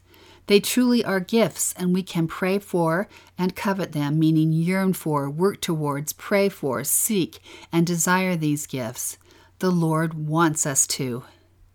They 0.47 0.61
truly 0.61 1.05
are 1.05 1.21
gifts, 1.21 1.75
and 1.77 1.93
we 1.93 2.03
can 2.03 2.27
pray 2.27 2.59
for 2.59 3.07
and 3.37 3.55
covet 3.55 3.93
them, 3.93 4.19
meaning 4.19 4.51
yearn 4.51 4.95
for, 4.95 5.29
work 5.29 5.61
towards, 5.61 6.15
pray 6.15 6.49
for, 6.49 6.85
seek, 6.85 7.41
and 7.71 7.87
desire 7.87 8.35
these 8.35 8.67
gifts. 8.67 9.19
The 9.59 9.71
Lord 9.71 10.15
wants 10.15 10.65
us 10.65 10.87
to. 10.87 11.25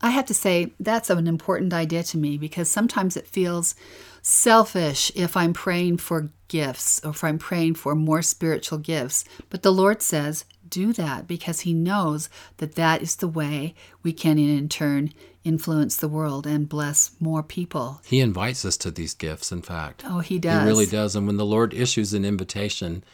I 0.04 0.10
have 0.10 0.26
to 0.26 0.34
say, 0.34 0.74
that's 0.82 1.10
an 1.10 1.28
important 1.28 1.74
idea 1.74 2.04
to 2.04 2.18
me 2.18 2.38
because 2.38 2.70
sometimes 2.70 3.16
it 3.16 3.26
feels 3.26 3.74
selfish 4.22 5.14
if 5.16 5.38
I'm 5.38 5.54
praying 5.54 5.98
for 5.98 6.30
gifts 6.50 7.00
or 7.06 7.12
if 7.12 7.24
I'm 7.24 7.40
praying 7.40 7.76
for 7.76 7.96
more 7.96 8.22
spiritual 8.22 8.80
gifts. 8.80 9.24
But 9.50 9.64
the 9.64 9.72
Lord 9.72 10.02
says, 10.02 10.44
do 10.68 10.92
that 10.92 11.26
because 11.26 11.62
He 11.62 11.74
knows 11.74 12.30
that 12.58 12.76
that 12.76 13.02
is 13.02 13.16
the 13.16 13.30
way 13.30 13.76
we 14.02 14.12
can, 14.12 14.38
in 14.38 14.68
turn, 14.68 15.14
influence 15.46 15.96
the 15.96 16.10
world 16.10 16.46
and 16.46 16.68
bless 16.68 17.12
more 17.22 17.42
people. 17.42 18.02
He 18.06 18.20
invites 18.20 18.66
us 18.66 18.76
to 18.78 18.92
these 18.92 19.14
gifts, 19.14 19.54
in 19.54 19.62
fact. 19.62 20.04
Oh, 20.06 20.20
He 20.20 20.38
does. 20.38 20.64
He 20.64 20.68
really 20.68 20.86
does. 20.86 21.16
And 21.16 21.28
when 21.28 21.38
the 21.38 21.46
Lord 21.46 21.74
issues 21.74 22.14
an 22.14 22.26
invitation, 22.26 23.06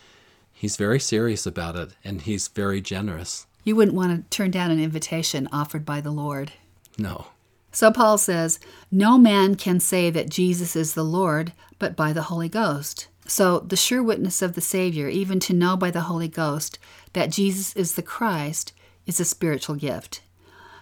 He's 0.51 0.75
very 0.75 0.99
serious 0.99 1.45
about 1.45 1.75
it 1.75 1.91
and 2.03 2.21
He's 2.21 2.47
very 2.47 2.81
generous. 2.81 3.45
You 3.63 3.75
wouldn't 3.75 3.95
want 3.95 4.31
to 4.31 4.35
turn 4.35 4.49
down 4.49 4.71
an 4.71 4.79
invitation 4.79 5.47
offered 5.51 5.85
by 5.85 6.01
the 6.01 6.11
Lord. 6.11 6.53
No. 6.99 7.27
So 7.71 7.91
Paul 7.91 8.17
says, 8.17 8.59
No 8.91 9.17
man 9.17 9.55
can 9.55 9.79
say 9.79 10.09
that 10.09 10.29
Jesus 10.29 10.75
is 10.75 10.93
the 10.93 11.03
Lord 11.03 11.53
but 11.77 11.95
by 11.95 12.13
the 12.13 12.23
Holy 12.23 12.49
Ghost. 12.49 13.07
So 13.25 13.59
the 13.59 13.77
sure 13.77 14.03
witness 14.03 14.41
of 14.41 14.53
the 14.53 14.61
Savior, 14.61 15.07
even 15.07 15.39
to 15.41 15.53
know 15.53 15.77
by 15.77 15.91
the 15.91 16.01
Holy 16.01 16.27
Ghost 16.27 16.79
that 17.13 17.31
Jesus 17.31 17.75
is 17.75 17.93
the 17.93 18.01
Christ, 18.01 18.73
is 19.05 19.19
a 19.19 19.25
spiritual 19.25 19.75
gift. 19.75 20.21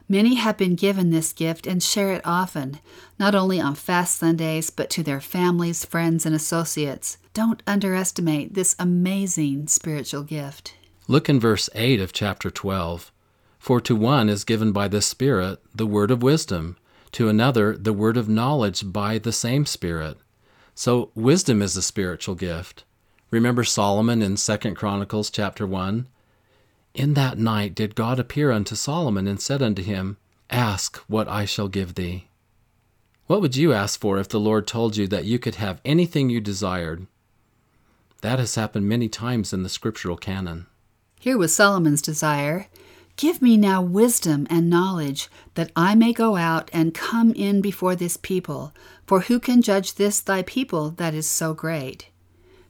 Many 0.09 0.35
have 0.35 0.55
been 0.55 0.75
given 0.75 1.09
this 1.09 1.33
gift 1.33 1.67
and 1.67 1.83
share 1.83 2.13
it 2.13 2.21
often, 2.23 2.79
not 3.19 3.35
only 3.35 3.59
on 3.59 3.75
fast 3.75 4.17
Sundays, 4.17 4.69
but 4.69 4.89
to 4.91 5.03
their 5.03 5.19
families, 5.19 5.83
friends, 5.83 6.25
and 6.25 6.33
associates. 6.33 7.17
Don't 7.33 7.61
underestimate 7.67 8.53
this 8.53 8.75
amazing 8.79 9.67
spiritual 9.67 10.23
gift. 10.23 10.75
Look 11.09 11.27
in 11.27 11.41
verse 11.41 11.69
8 11.75 11.99
of 11.99 12.13
chapter 12.13 12.49
12. 12.49 13.11
For 13.67 13.81
to 13.81 13.97
one 13.97 14.29
is 14.29 14.45
given 14.45 14.71
by 14.71 14.87
the 14.87 15.01
Spirit 15.01 15.59
the 15.75 15.85
word 15.85 16.09
of 16.09 16.23
wisdom, 16.23 16.77
to 17.11 17.27
another 17.27 17.75
the 17.75 17.91
word 17.91 18.15
of 18.15 18.29
knowledge 18.29 18.93
by 18.93 19.17
the 19.17 19.33
same 19.33 19.65
Spirit. 19.65 20.19
So 20.73 21.11
wisdom 21.15 21.61
is 21.61 21.75
a 21.75 21.81
spiritual 21.81 22.35
gift. 22.35 22.85
Remember 23.29 23.65
Solomon 23.65 24.21
in 24.21 24.37
2 24.37 24.57
Chronicles 24.73 25.29
chapter 25.29 25.67
1? 25.67 26.07
In 26.93 27.13
that 27.15 27.37
night 27.37 27.75
did 27.75 27.95
God 27.95 28.19
appear 28.19 28.53
unto 28.53 28.73
Solomon 28.73 29.27
and 29.27 29.41
said 29.41 29.61
unto 29.61 29.83
him, 29.83 30.15
Ask 30.49 30.95
what 31.09 31.27
I 31.27 31.43
shall 31.43 31.67
give 31.67 31.95
thee. 31.95 32.29
What 33.25 33.41
would 33.41 33.57
you 33.57 33.73
ask 33.73 33.99
for 33.99 34.17
if 34.17 34.29
the 34.29 34.39
Lord 34.39 34.65
told 34.65 34.95
you 34.95 35.07
that 35.07 35.25
you 35.25 35.39
could 35.39 35.55
have 35.55 35.81
anything 35.83 36.29
you 36.29 36.39
desired? 36.39 37.05
That 38.21 38.39
has 38.39 38.55
happened 38.55 38.87
many 38.87 39.09
times 39.09 39.51
in 39.51 39.63
the 39.63 39.67
scriptural 39.67 40.15
canon. 40.15 40.67
Here 41.19 41.37
was 41.37 41.53
Solomon's 41.53 42.01
desire 42.01 42.67
Give 43.17 43.41
me 43.41 43.57
now 43.57 43.81
wisdom 43.81 44.45
and 44.47 44.69
knowledge, 44.69 45.27
that 45.55 45.71
I 45.75 45.95
may 45.95 46.13
go 46.13 46.35
out 46.35 46.69
and 46.71 46.93
come 46.93 47.31
in 47.33 47.61
before 47.61 47.95
this 47.95 48.15
people. 48.15 48.73
For 49.07 49.21
who 49.21 49.39
can 49.39 49.63
judge 49.63 49.95
this 49.95 50.21
thy 50.21 50.43
people 50.43 50.91
that 50.91 51.15
is 51.15 51.27
so 51.27 51.55
great? 51.55 52.09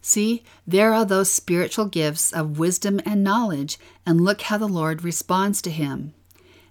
See, 0.01 0.43
there 0.65 0.93
are 0.93 1.03
those 1.03 1.29
spiritual 1.29 1.83
gifts 1.85 2.31
of 2.31 2.59
wisdom 2.59 3.01
and 3.05 3.25
knowledge, 3.25 3.77
and 4.05 4.21
look 4.21 4.43
how 4.43 4.57
the 4.57 4.69
Lord 4.69 5.03
responds 5.03 5.62
to 5.63 5.69
him. 5.69 6.13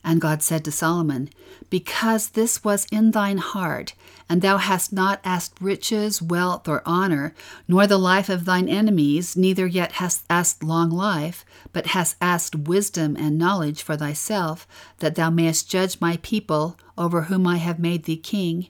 And 0.02 0.22
God 0.22 0.42
said 0.42 0.64
to 0.64 0.72
Solomon, 0.72 1.28
Because 1.68 2.30
this 2.30 2.64
was 2.64 2.86
in 2.90 3.10
thine 3.10 3.38
heart, 3.38 3.92
and 4.28 4.42
thou 4.42 4.56
hast 4.56 4.92
not 4.92 5.20
asked 5.24 5.60
riches, 5.60 6.20
wealth, 6.20 6.68
or 6.68 6.82
honor, 6.84 7.34
nor 7.68 7.86
the 7.86 7.98
life 7.98 8.28
of 8.28 8.44
thine 8.44 8.68
enemies, 8.68 9.36
neither 9.36 9.66
yet 9.66 9.92
hast 9.92 10.24
asked 10.28 10.62
long 10.62 10.90
life, 10.90 11.44
but 11.72 11.88
hast 11.88 12.16
asked 12.20 12.54
wisdom 12.54 13.16
and 13.16 13.38
knowledge 13.38 13.82
for 13.82 13.96
thyself, 13.96 14.66
that 14.98 15.14
thou 15.14 15.30
mayest 15.30 15.70
judge 15.70 16.00
my 16.00 16.18
people, 16.22 16.76
over 16.98 17.22
whom 17.22 17.46
I 17.46 17.56
have 17.56 17.78
made 17.78 18.04
thee 18.04 18.16
king, 18.16 18.68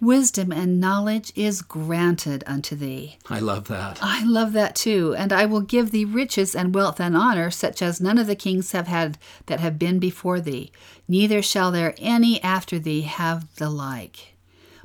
Wisdom 0.00 0.50
and 0.50 0.80
knowledge 0.80 1.30
is 1.36 1.60
granted 1.60 2.42
unto 2.46 2.74
thee. 2.74 3.18
I 3.28 3.38
love 3.38 3.68
that. 3.68 3.98
I 4.00 4.24
love 4.24 4.54
that 4.54 4.74
too. 4.74 5.14
And 5.14 5.30
I 5.30 5.44
will 5.44 5.60
give 5.60 5.90
thee 5.90 6.06
riches 6.06 6.54
and 6.54 6.74
wealth 6.74 7.00
and 7.00 7.14
honor, 7.14 7.50
such 7.50 7.82
as 7.82 8.00
none 8.00 8.16
of 8.16 8.26
the 8.26 8.34
kings 8.34 8.72
have 8.72 8.86
had 8.86 9.18
that 9.44 9.60
have 9.60 9.78
been 9.78 9.98
before 9.98 10.40
thee. 10.40 10.72
Neither 11.06 11.42
shall 11.42 11.70
there 11.70 11.94
any 11.98 12.42
after 12.42 12.78
thee 12.78 13.02
have 13.02 13.54
the 13.56 13.68
like. 13.68 14.34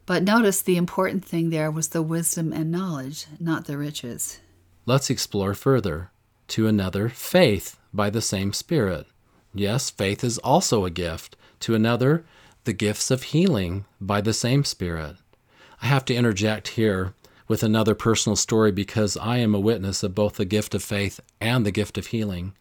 But 0.05 0.23
notice 0.23 0.61
the 0.61 0.77
important 0.77 1.25
thing 1.25 1.49
there 1.49 1.71
was 1.71 1.89
the 1.89 2.03
wisdom 2.03 2.53
and 2.53 2.71
knowledge, 2.71 3.25
not 3.39 3.65
the 3.65 3.77
riches. 3.77 4.39
Let's 4.85 5.09
explore 5.09 5.53
further. 5.55 6.11
To 6.49 6.67
another, 6.67 7.09
faith 7.09 7.79
by 7.91 8.11
the 8.11 8.21
same 8.21 8.53
Spirit. 8.53 9.07
Yes, 9.53 9.89
faith 9.89 10.23
is 10.23 10.37
also 10.39 10.85
a 10.85 10.91
gift. 10.91 11.35
To 11.61 11.73
another, 11.73 12.23
the 12.65 12.73
gifts 12.73 13.09
of 13.09 13.23
healing 13.23 13.85
by 13.99 14.21
the 14.21 14.33
same 14.33 14.63
Spirit. 14.63 15.15
I 15.81 15.87
have 15.87 16.05
to 16.05 16.15
interject 16.15 16.69
here 16.69 17.13
with 17.47 17.63
another 17.63 17.95
personal 17.95 18.35
story 18.35 18.71
because 18.71 19.17
I 19.17 19.37
am 19.37 19.55
a 19.55 19.59
witness 19.59 20.03
of 20.03 20.13
both 20.13 20.35
the 20.35 20.45
gift 20.45 20.75
of 20.75 20.83
faith 20.83 21.19
and 21.41 21.65
the 21.65 21.71
gift 21.71 21.97
of 21.97 22.07
healing. 22.07 22.53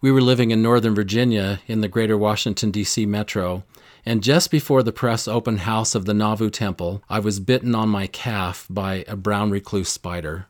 We 0.00 0.12
were 0.12 0.20
living 0.20 0.50
in 0.50 0.62
Northern 0.62 0.94
Virginia 0.94 1.60
in 1.66 1.80
the 1.80 1.88
greater 1.88 2.18
Washington, 2.18 2.70
D.C. 2.70 3.06
metro, 3.06 3.64
and 4.06 4.22
just 4.22 4.52
before 4.52 4.84
the 4.84 4.92
press 4.92 5.26
open 5.26 5.58
house 5.58 5.96
of 5.96 6.04
the 6.04 6.14
Nauvoo 6.14 6.48
Temple, 6.48 7.02
I 7.10 7.18
was 7.18 7.40
bitten 7.40 7.74
on 7.74 7.88
my 7.88 8.06
calf 8.06 8.66
by 8.70 9.04
a 9.08 9.16
brown 9.16 9.50
recluse 9.50 9.88
spider. 9.88 10.46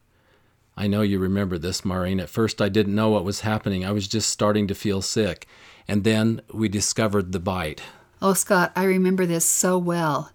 I 0.77 0.87
know 0.87 1.01
you 1.01 1.19
remember 1.19 1.57
this, 1.57 1.83
Maureen. 1.83 2.21
At 2.21 2.29
first, 2.29 2.61
I 2.61 2.69
didn't 2.69 2.95
know 2.95 3.09
what 3.09 3.25
was 3.25 3.41
happening. 3.41 3.83
I 3.83 3.93
was 3.93 4.07
just 4.07 4.29
starting 4.29 4.69
to 4.69 4.75
feel 4.75 5.01
sick. 5.01 5.47
And 5.89 6.05
then 6.05 6.43
we 6.53 6.69
discovered 6.69 7.33
the 7.33 7.41
bite. 7.41 7.81
Oh, 8.21 8.35
Scott, 8.35 8.73
I 8.77 8.85
remember 8.85 9.25
this 9.25 9.47
so 9.47 9.79
well. 9.79 10.31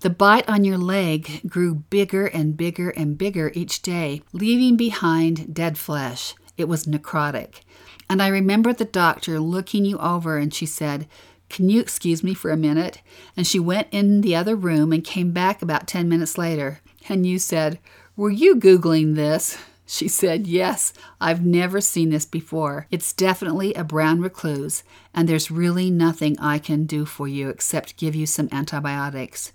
The 0.00 0.10
bite 0.10 0.48
on 0.48 0.64
your 0.64 0.78
leg 0.78 1.42
grew 1.48 1.76
bigger 1.76 2.26
and 2.26 2.56
bigger 2.56 2.90
and 2.90 3.16
bigger 3.16 3.52
each 3.54 3.82
day, 3.82 4.22
leaving 4.32 4.76
behind 4.76 5.54
dead 5.54 5.78
flesh. 5.78 6.34
It 6.56 6.66
was 6.66 6.86
necrotic. 6.86 7.60
And 8.10 8.20
I 8.20 8.28
remember 8.28 8.72
the 8.72 8.84
doctor 8.84 9.38
looking 9.38 9.84
you 9.84 9.98
over 9.98 10.38
and 10.38 10.52
she 10.52 10.66
said, 10.66 11.06
Can 11.48 11.68
you 11.68 11.80
excuse 11.80 12.22
me 12.22 12.34
for 12.34 12.50
a 12.50 12.56
minute? 12.56 13.00
And 13.36 13.46
she 13.46 13.58
went 13.58 13.88
in 13.90 14.20
the 14.20 14.36
other 14.36 14.54
room 14.54 14.92
and 14.92 15.02
came 15.02 15.32
back 15.32 15.62
about 15.62 15.88
10 15.88 16.08
minutes 16.08 16.36
later. 16.36 16.80
And 17.08 17.26
you 17.26 17.38
said, 17.38 17.78
Were 18.16 18.30
you 18.30 18.56
Googling 18.56 19.14
this? 19.14 19.58
She 19.86 20.06
said, 20.06 20.46
Yes, 20.46 20.92
I've 21.18 21.44
never 21.44 21.80
seen 21.80 22.10
this 22.10 22.26
before. 22.26 22.86
It's 22.90 23.14
definitely 23.14 23.72
a 23.72 23.84
brown 23.84 24.20
recluse, 24.20 24.82
and 25.14 25.26
there's 25.26 25.50
really 25.50 25.90
nothing 25.90 26.38
I 26.38 26.58
can 26.58 26.84
do 26.84 27.06
for 27.06 27.26
you 27.26 27.48
except 27.48 27.96
give 27.96 28.14
you 28.14 28.26
some 28.26 28.50
antibiotics. 28.52 29.52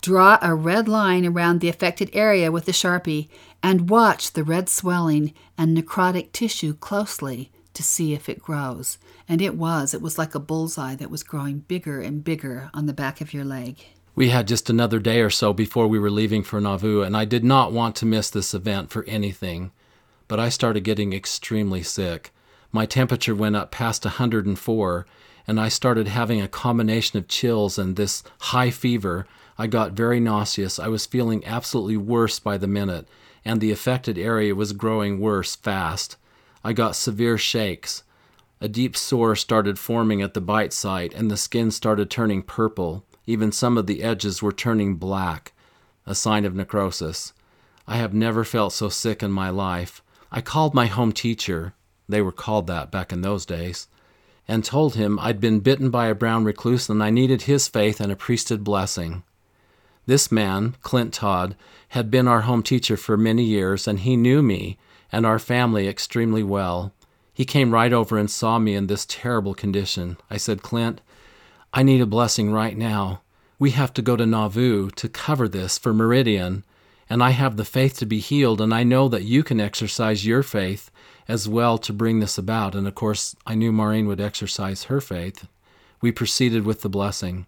Draw 0.00 0.38
a 0.40 0.54
red 0.54 0.88
line 0.88 1.26
around 1.26 1.60
the 1.60 1.68
affected 1.68 2.08
area 2.14 2.50
with 2.50 2.66
a 2.68 2.72
sharpie 2.72 3.28
and 3.62 3.90
watch 3.90 4.32
the 4.32 4.44
red 4.44 4.70
swelling 4.70 5.34
and 5.58 5.76
necrotic 5.76 6.32
tissue 6.32 6.74
closely 6.74 7.50
to 7.76 7.82
see 7.82 8.12
if 8.12 8.28
it 8.28 8.42
grows. 8.42 8.98
And 9.28 9.40
it 9.40 9.54
was. 9.54 9.94
It 9.94 10.02
was 10.02 10.18
like 10.18 10.34
a 10.34 10.40
bullseye 10.40 10.96
that 10.96 11.10
was 11.10 11.22
growing 11.22 11.60
bigger 11.60 12.00
and 12.00 12.24
bigger 12.24 12.70
on 12.74 12.86
the 12.86 12.92
back 12.92 13.20
of 13.20 13.32
your 13.32 13.44
leg. 13.44 13.76
We 14.14 14.30
had 14.30 14.48
just 14.48 14.70
another 14.70 14.98
day 14.98 15.20
or 15.20 15.30
so 15.30 15.52
before 15.52 15.86
we 15.86 15.98
were 15.98 16.10
leaving 16.10 16.42
for 16.42 16.60
Nauvoo, 16.60 17.02
and 17.02 17.16
I 17.16 17.26
did 17.26 17.44
not 17.44 17.72
want 17.72 17.94
to 17.96 18.06
miss 18.06 18.30
this 18.30 18.54
event 18.54 18.90
for 18.90 19.04
anything. 19.04 19.72
But 20.26 20.40
I 20.40 20.48
started 20.48 20.84
getting 20.84 21.12
extremely 21.12 21.82
sick. 21.82 22.32
My 22.72 22.86
temperature 22.86 23.34
went 23.34 23.56
up 23.56 23.70
past 23.70 24.04
104, 24.04 25.06
and 25.46 25.60
I 25.60 25.68
started 25.68 26.08
having 26.08 26.40
a 26.40 26.48
combination 26.48 27.18
of 27.18 27.28
chills 27.28 27.78
and 27.78 27.94
this 27.94 28.22
high 28.38 28.70
fever. 28.70 29.26
I 29.58 29.66
got 29.66 29.92
very 29.92 30.18
nauseous. 30.18 30.78
I 30.78 30.88
was 30.88 31.06
feeling 31.06 31.44
absolutely 31.44 31.98
worse 31.98 32.38
by 32.38 32.56
the 32.56 32.66
minute, 32.66 33.06
and 33.44 33.60
the 33.60 33.70
affected 33.70 34.18
area 34.18 34.54
was 34.54 34.72
growing 34.72 35.20
worse 35.20 35.56
fast. 35.56 36.16
I 36.66 36.72
got 36.72 36.96
severe 36.96 37.38
shakes. 37.38 38.02
A 38.60 38.66
deep 38.66 38.96
sore 38.96 39.36
started 39.36 39.78
forming 39.78 40.20
at 40.20 40.34
the 40.34 40.40
bite 40.40 40.72
site, 40.72 41.14
and 41.14 41.30
the 41.30 41.36
skin 41.36 41.70
started 41.70 42.10
turning 42.10 42.42
purple. 42.42 43.04
Even 43.24 43.52
some 43.52 43.78
of 43.78 43.86
the 43.86 44.02
edges 44.02 44.42
were 44.42 44.50
turning 44.50 44.96
black, 44.96 45.52
a 46.06 46.12
sign 46.12 46.44
of 46.44 46.56
necrosis. 46.56 47.32
I 47.86 47.98
have 47.98 48.12
never 48.12 48.42
felt 48.42 48.72
so 48.72 48.88
sick 48.88 49.22
in 49.22 49.30
my 49.30 49.48
life. 49.48 50.02
I 50.32 50.40
called 50.40 50.74
my 50.74 50.86
home 50.86 51.12
teacher, 51.12 51.74
they 52.08 52.20
were 52.20 52.32
called 52.32 52.66
that 52.66 52.90
back 52.90 53.12
in 53.12 53.20
those 53.20 53.46
days, 53.46 53.86
and 54.48 54.64
told 54.64 54.96
him 54.96 55.20
I'd 55.20 55.38
been 55.38 55.60
bitten 55.60 55.90
by 55.90 56.08
a 56.08 56.16
brown 56.16 56.42
recluse 56.42 56.88
and 56.88 57.00
I 57.00 57.10
needed 57.10 57.42
his 57.42 57.68
faith 57.68 58.00
and 58.00 58.10
a 58.10 58.16
priesthood 58.16 58.64
blessing. 58.64 59.22
This 60.06 60.32
man, 60.32 60.74
Clint 60.82 61.14
Todd, 61.14 61.54
had 61.90 62.10
been 62.10 62.26
our 62.26 62.40
home 62.40 62.64
teacher 62.64 62.96
for 62.96 63.16
many 63.16 63.44
years, 63.44 63.86
and 63.86 64.00
he 64.00 64.16
knew 64.16 64.42
me 64.42 64.78
and 65.12 65.24
our 65.24 65.38
family 65.38 65.88
extremely 65.88 66.42
well. 66.42 66.92
He 67.32 67.44
came 67.44 67.72
right 67.72 67.92
over 67.92 68.16
and 68.16 68.30
saw 68.30 68.58
me 68.58 68.74
in 68.74 68.86
this 68.86 69.06
terrible 69.06 69.54
condition. 69.54 70.16
I 70.30 70.36
said, 70.36 70.62
Clint, 70.62 71.00
I 71.72 71.82
need 71.82 72.00
a 72.00 72.06
blessing 72.06 72.50
right 72.50 72.76
now. 72.76 73.20
We 73.58 73.70
have 73.72 73.92
to 73.94 74.02
go 74.02 74.16
to 74.16 74.26
Nauvoo 74.26 74.90
to 74.90 75.08
cover 75.08 75.48
this 75.48 75.78
for 75.78 75.92
Meridian, 75.92 76.64
and 77.08 77.22
I 77.22 77.30
have 77.30 77.56
the 77.56 77.64
faith 77.64 77.98
to 77.98 78.06
be 78.06 78.18
healed, 78.18 78.60
and 78.60 78.74
I 78.74 78.82
know 78.82 79.08
that 79.08 79.24
you 79.24 79.42
can 79.42 79.60
exercise 79.60 80.26
your 80.26 80.42
faith 80.42 80.90
as 81.28 81.48
well 81.48 81.78
to 81.78 81.92
bring 81.92 82.20
this 82.20 82.38
about. 82.38 82.74
And 82.74 82.86
of 82.86 82.94
course, 82.94 83.36
I 83.46 83.54
knew 83.54 83.72
Maureen 83.72 84.06
would 84.08 84.20
exercise 84.20 84.84
her 84.84 85.00
faith. 85.00 85.46
We 86.00 86.12
proceeded 86.12 86.64
with 86.64 86.82
the 86.82 86.88
blessing. 86.88 87.46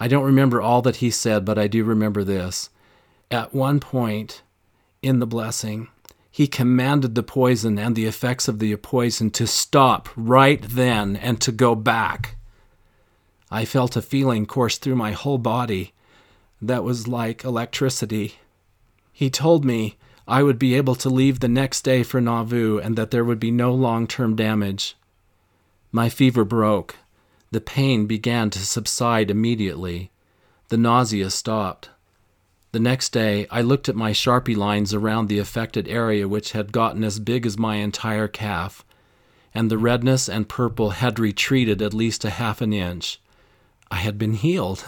I 0.00 0.08
don't 0.08 0.24
remember 0.24 0.60
all 0.60 0.82
that 0.82 0.96
he 0.96 1.10
said, 1.10 1.44
but 1.44 1.58
I 1.58 1.66
do 1.66 1.84
remember 1.84 2.22
this. 2.24 2.70
At 3.30 3.54
one 3.54 3.80
point 3.80 4.42
in 5.02 5.18
the 5.18 5.26
blessing, 5.26 5.88
he 6.38 6.46
commanded 6.46 7.16
the 7.16 7.22
poison 7.24 7.80
and 7.80 7.96
the 7.96 8.06
effects 8.06 8.46
of 8.46 8.60
the 8.60 8.76
poison 8.76 9.28
to 9.28 9.44
stop 9.44 10.08
right 10.14 10.62
then 10.62 11.16
and 11.16 11.40
to 11.40 11.50
go 11.50 11.74
back. 11.74 12.36
I 13.50 13.64
felt 13.64 13.96
a 13.96 14.00
feeling 14.00 14.46
course 14.46 14.78
through 14.78 14.94
my 14.94 15.10
whole 15.10 15.38
body 15.38 15.94
that 16.62 16.84
was 16.84 17.08
like 17.08 17.42
electricity. 17.42 18.36
He 19.12 19.30
told 19.30 19.64
me 19.64 19.96
I 20.28 20.44
would 20.44 20.60
be 20.60 20.76
able 20.76 20.94
to 20.94 21.10
leave 21.10 21.40
the 21.40 21.48
next 21.48 21.82
day 21.82 22.04
for 22.04 22.20
Nauvoo 22.20 22.78
and 22.78 22.94
that 22.94 23.10
there 23.10 23.24
would 23.24 23.40
be 23.40 23.50
no 23.50 23.74
long 23.74 24.06
term 24.06 24.36
damage. 24.36 24.96
My 25.90 26.08
fever 26.08 26.44
broke. 26.44 26.94
The 27.50 27.60
pain 27.60 28.06
began 28.06 28.48
to 28.50 28.60
subside 28.60 29.28
immediately. 29.28 30.12
The 30.68 30.76
nausea 30.76 31.30
stopped. 31.30 31.90
The 32.78 32.84
next 32.84 33.08
day, 33.12 33.44
I 33.50 33.60
looked 33.60 33.88
at 33.88 33.96
my 33.96 34.12
Sharpie 34.12 34.56
lines 34.56 34.94
around 34.94 35.26
the 35.26 35.40
affected 35.40 35.88
area, 35.88 36.28
which 36.28 36.52
had 36.52 36.70
gotten 36.70 37.02
as 37.02 37.18
big 37.18 37.44
as 37.44 37.58
my 37.58 37.74
entire 37.74 38.28
calf, 38.28 38.84
and 39.52 39.68
the 39.68 39.76
redness 39.76 40.28
and 40.28 40.48
purple 40.48 40.90
had 40.90 41.18
retreated 41.18 41.82
at 41.82 41.92
least 41.92 42.24
a 42.24 42.30
half 42.30 42.60
an 42.60 42.72
inch. 42.72 43.20
I 43.90 43.96
had 43.96 44.16
been 44.16 44.34
healed. 44.34 44.84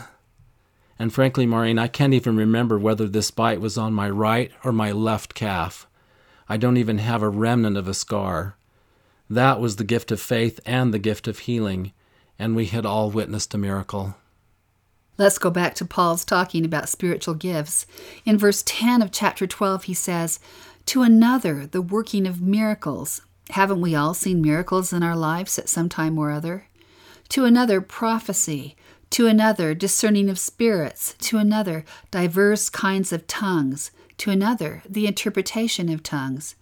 And 1.01 1.13
frankly, 1.13 1.47
Maureen, 1.47 1.81
I 1.81 1.89
can't 1.89 2.15
even 2.15 2.37
remember 2.37 2.79
whether 2.79 3.09
this 3.09 3.33
bite 3.33 3.61
was 3.61 3.77
on 3.77 3.93
my 3.93 4.09
right 4.09 4.53
or 4.63 4.71
my 4.71 4.93
left 4.93 5.35
calf. 5.35 5.89
I 6.49 6.59
don't 6.59 6.77
even 6.77 6.99
have 6.99 7.25
a 7.25 7.29
remnant 7.29 7.77
of 7.77 7.89
a 7.89 7.93
scar. 7.93 8.57
That 9.29 9.61
was 9.61 9.75
the 9.75 9.83
gift 9.83 10.13
of 10.13 10.21
faith 10.21 10.61
and 10.65 10.95
the 10.95 11.01
gift 11.01 11.27
of 11.27 11.41
healing, 11.41 11.93
and 12.39 12.55
we 12.55 12.67
had 12.67 12.87
all 12.87 13.11
witnessed 13.11 13.53
a 13.53 13.59
miracle. 13.59 14.15
Let's 15.21 15.37
go 15.37 15.51
back 15.51 15.75
to 15.75 15.85
Paul's 15.85 16.25
talking 16.25 16.65
about 16.65 16.89
spiritual 16.89 17.35
gifts. 17.35 17.85
In 18.25 18.39
verse 18.39 18.63
10 18.65 19.03
of 19.03 19.13
chapter 19.13 19.47
12, 19.47 19.85
he 19.85 19.93
says, 19.93 20.41
To 20.87 21.03
another, 21.03 21.67
the 21.67 21.83
working 21.83 22.27
of 22.27 22.41
miracles. 22.41 23.21
Haven't 23.51 23.83
we 23.83 23.95
all 23.95 24.15
seen 24.15 24.41
miracles 24.41 24.95
in 24.95 25.03
our 25.03 25.15
lives 25.15 25.59
at 25.59 25.69
some 25.69 25.91
time 25.91 26.19
or 26.19 26.31
other? 26.31 26.69
To 27.29 27.45
another, 27.45 27.83
prophecy. 27.83 28.77
To 29.11 29.27
another, 29.27 29.75
discerning 29.75 30.31
of 30.31 30.39
spirits. 30.39 31.15
To 31.19 31.37
another, 31.37 31.85
diverse 32.11 32.71
kinds 32.71 33.13
of 33.13 33.27
tongues. 33.27 33.91
To 34.17 34.31
another, 34.31 34.83
the 34.89 35.07
interpretation 35.07 35.91
of 35.91 36.03
tongues. 36.03 36.55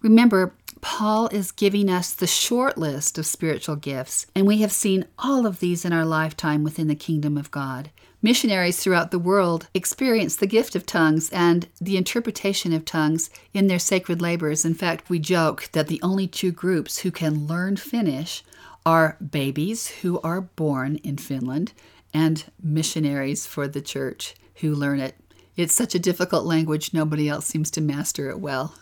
Remember, 0.00 0.54
Paul 0.90 1.28
is 1.28 1.52
giving 1.52 1.90
us 1.90 2.14
the 2.14 2.26
short 2.26 2.78
list 2.78 3.18
of 3.18 3.26
spiritual 3.26 3.76
gifts, 3.76 4.26
and 4.34 4.46
we 4.46 4.62
have 4.62 4.72
seen 4.72 5.04
all 5.18 5.44
of 5.44 5.60
these 5.60 5.84
in 5.84 5.92
our 5.92 6.04
lifetime 6.06 6.64
within 6.64 6.88
the 6.88 6.94
kingdom 6.94 7.36
of 7.36 7.50
God. 7.50 7.90
Missionaries 8.22 8.78
throughout 8.78 9.10
the 9.10 9.18
world 9.18 9.68
experience 9.74 10.34
the 10.34 10.46
gift 10.46 10.74
of 10.74 10.86
tongues 10.86 11.28
and 11.30 11.68
the 11.78 11.98
interpretation 11.98 12.72
of 12.72 12.86
tongues 12.86 13.28
in 13.52 13.66
their 13.66 13.78
sacred 13.78 14.22
labors. 14.22 14.64
In 14.64 14.72
fact, 14.72 15.10
we 15.10 15.18
joke 15.18 15.68
that 15.72 15.88
the 15.88 16.00
only 16.02 16.26
two 16.26 16.50
groups 16.50 17.00
who 17.00 17.10
can 17.10 17.46
learn 17.46 17.76
Finnish 17.76 18.42
are 18.86 19.18
babies 19.20 19.88
who 19.88 20.18
are 20.22 20.40
born 20.40 20.96
in 21.04 21.18
Finland 21.18 21.74
and 22.14 22.46
missionaries 22.62 23.46
for 23.46 23.68
the 23.68 23.82
church 23.82 24.34
who 24.56 24.74
learn 24.74 25.00
it. 25.00 25.16
It's 25.54 25.74
such 25.74 25.94
a 25.94 26.00
difficult 26.00 26.46
language, 26.46 26.94
nobody 26.94 27.28
else 27.28 27.44
seems 27.44 27.70
to 27.72 27.82
master 27.82 28.30
it 28.30 28.40
well. 28.40 28.74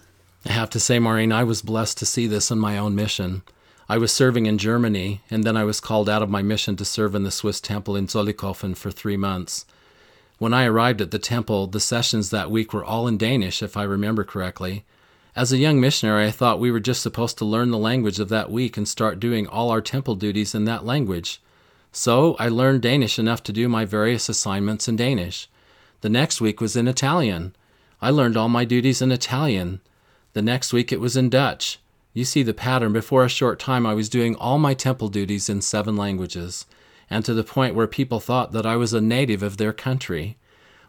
I 0.48 0.52
have 0.52 0.70
to 0.70 0.80
say, 0.80 1.00
Maureen, 1.00 1.32
I 1.32 1.42
was 1.42 1.60
blessed 1.60 1.98
to 1.98 2.06
see 2.06 2.28
this 2.28 2.52
in 2.52 2.58
my 2.60 2.78
own 2.78 2.94
mission. 2.94 3.42
I 3.88 3.98
was 3.98 4.12
serving 4.12 4.46
in 4.46 4.58
Germany, 4.58 5.20
and 5.28 5.42
then 5.42 5.56
I 5.56 5.64
was 5.64 5.80
called 5.80 6.08
out 6.08 6.22
of 6.22 6.30
my 6.30 6.40
mission 6.40 6.76
to 6.76 6.84
serve 6.84 7.16
in 7.16 7.24
the 7.24 7.32
Swiss 7.32 7.60
temple 7.60 7.96
in 7.96 8.06
Zollikofen 8.06 8.76
for 8.76 8.92
three 8.92 9.16
months. 9.16 9.66
When 10.38 10.54
I 10.54 10.66
arrived 10.66 11.00
at 11.00 11.10
the 11.10 11.18
temple, 11.18 11.66
the 11.66 11.80
sessions 11.80 12.30
that 12.30 12.48
week 12.48 12.72
were 12.72 12.84
all 12.84 13.08
in 13.08 13.18
Danish, 13.18 13.60
if 13.60 13.76
I 13.76 13.82
remember 13.82 14.22
correctly. 14.22 14.84
As 15.34 15.52
a 15.52 15.58
young 15.58 15.80
missionary, 15.80 16.26
I 16.26 16.30
thought 16.30 16.60
we 16.60 16.70
were 16.70 16.78
just 16.78 17.02
supposed 17.02 17.38
to 17.38 17.44
learn 17.44 17.72
the 17.72 17.78
language 17.78 18.20
of 18.20 18.28
that 18.28 18.48
week 18.48 18.76
and 18.76 18.86
start 18.86 19.18
doing 19.18 19.48
all 19.48 19.70
our 19.70 19.80
temple 19.80 20.14
duties 20.14 20.54
in 20.54 20.64
that 20.66 20.86
language. 20.86 21.40
So 21.90 22.36
I 22.38 22.48
learned 22.48 22.82
Danish 22.82 23.18
enough 23.18 23.42
to 23.44 23.52
do 23.52 23.68
my 23.68 23.84
various 23.84 24.28
assignments 24.28 24.86
in 24.86 24.94
Danish. 24.94 25.48
The 26.02 26.08
next 26.08 26.40
week 26.40 26.60
was 26.60 26.76
in 26.76 26.86
Italian. 26.86 27.56
I 28.00 28.10
learned 28.10 28.36
all 28.36 28.48
my 28.48 28.64
duties 28.64 29.02
in 29.02 29.10
Italian. 29.10 29.80
The 30.36 30.42
next 30.42 30.70
week 30.70 30.92
it 30.92 31.00
was 31.00 31.16
in 31.16 31.30
Dutch. 31.30 31.78
You 32.12 32.26
see 32.26 32.42
the 32.42 32.52
pattern. 32.52 32.92
Before 32.92 33.24
a 33.24 33.28
short 33.30 33.58
time, 33.58 33.86
I 33.86 33.94
was 33.94 34.10
doing 34.10 34.36
all 34.36 34.58
my 34.58 34.74
temple 34.74 35.08
duties 35.08 35.48
in 35.48 35.62
seven 35.62 35.96
languages, 35.96 36.66
and 37.08 37.24
to 37.24 37.32
the 37.32 37.42
point 37.42 37.74
where 37.74 37.86
people 37.86 38.20
thought 38.20 38.52
that 38.52 38.66
I 38.66 38.76
was 38.76 38.92
a 38.92 39.00
native 39.00 39.42
of 39.42 39.56
their 39.56 39.72
country. 39.72 40.36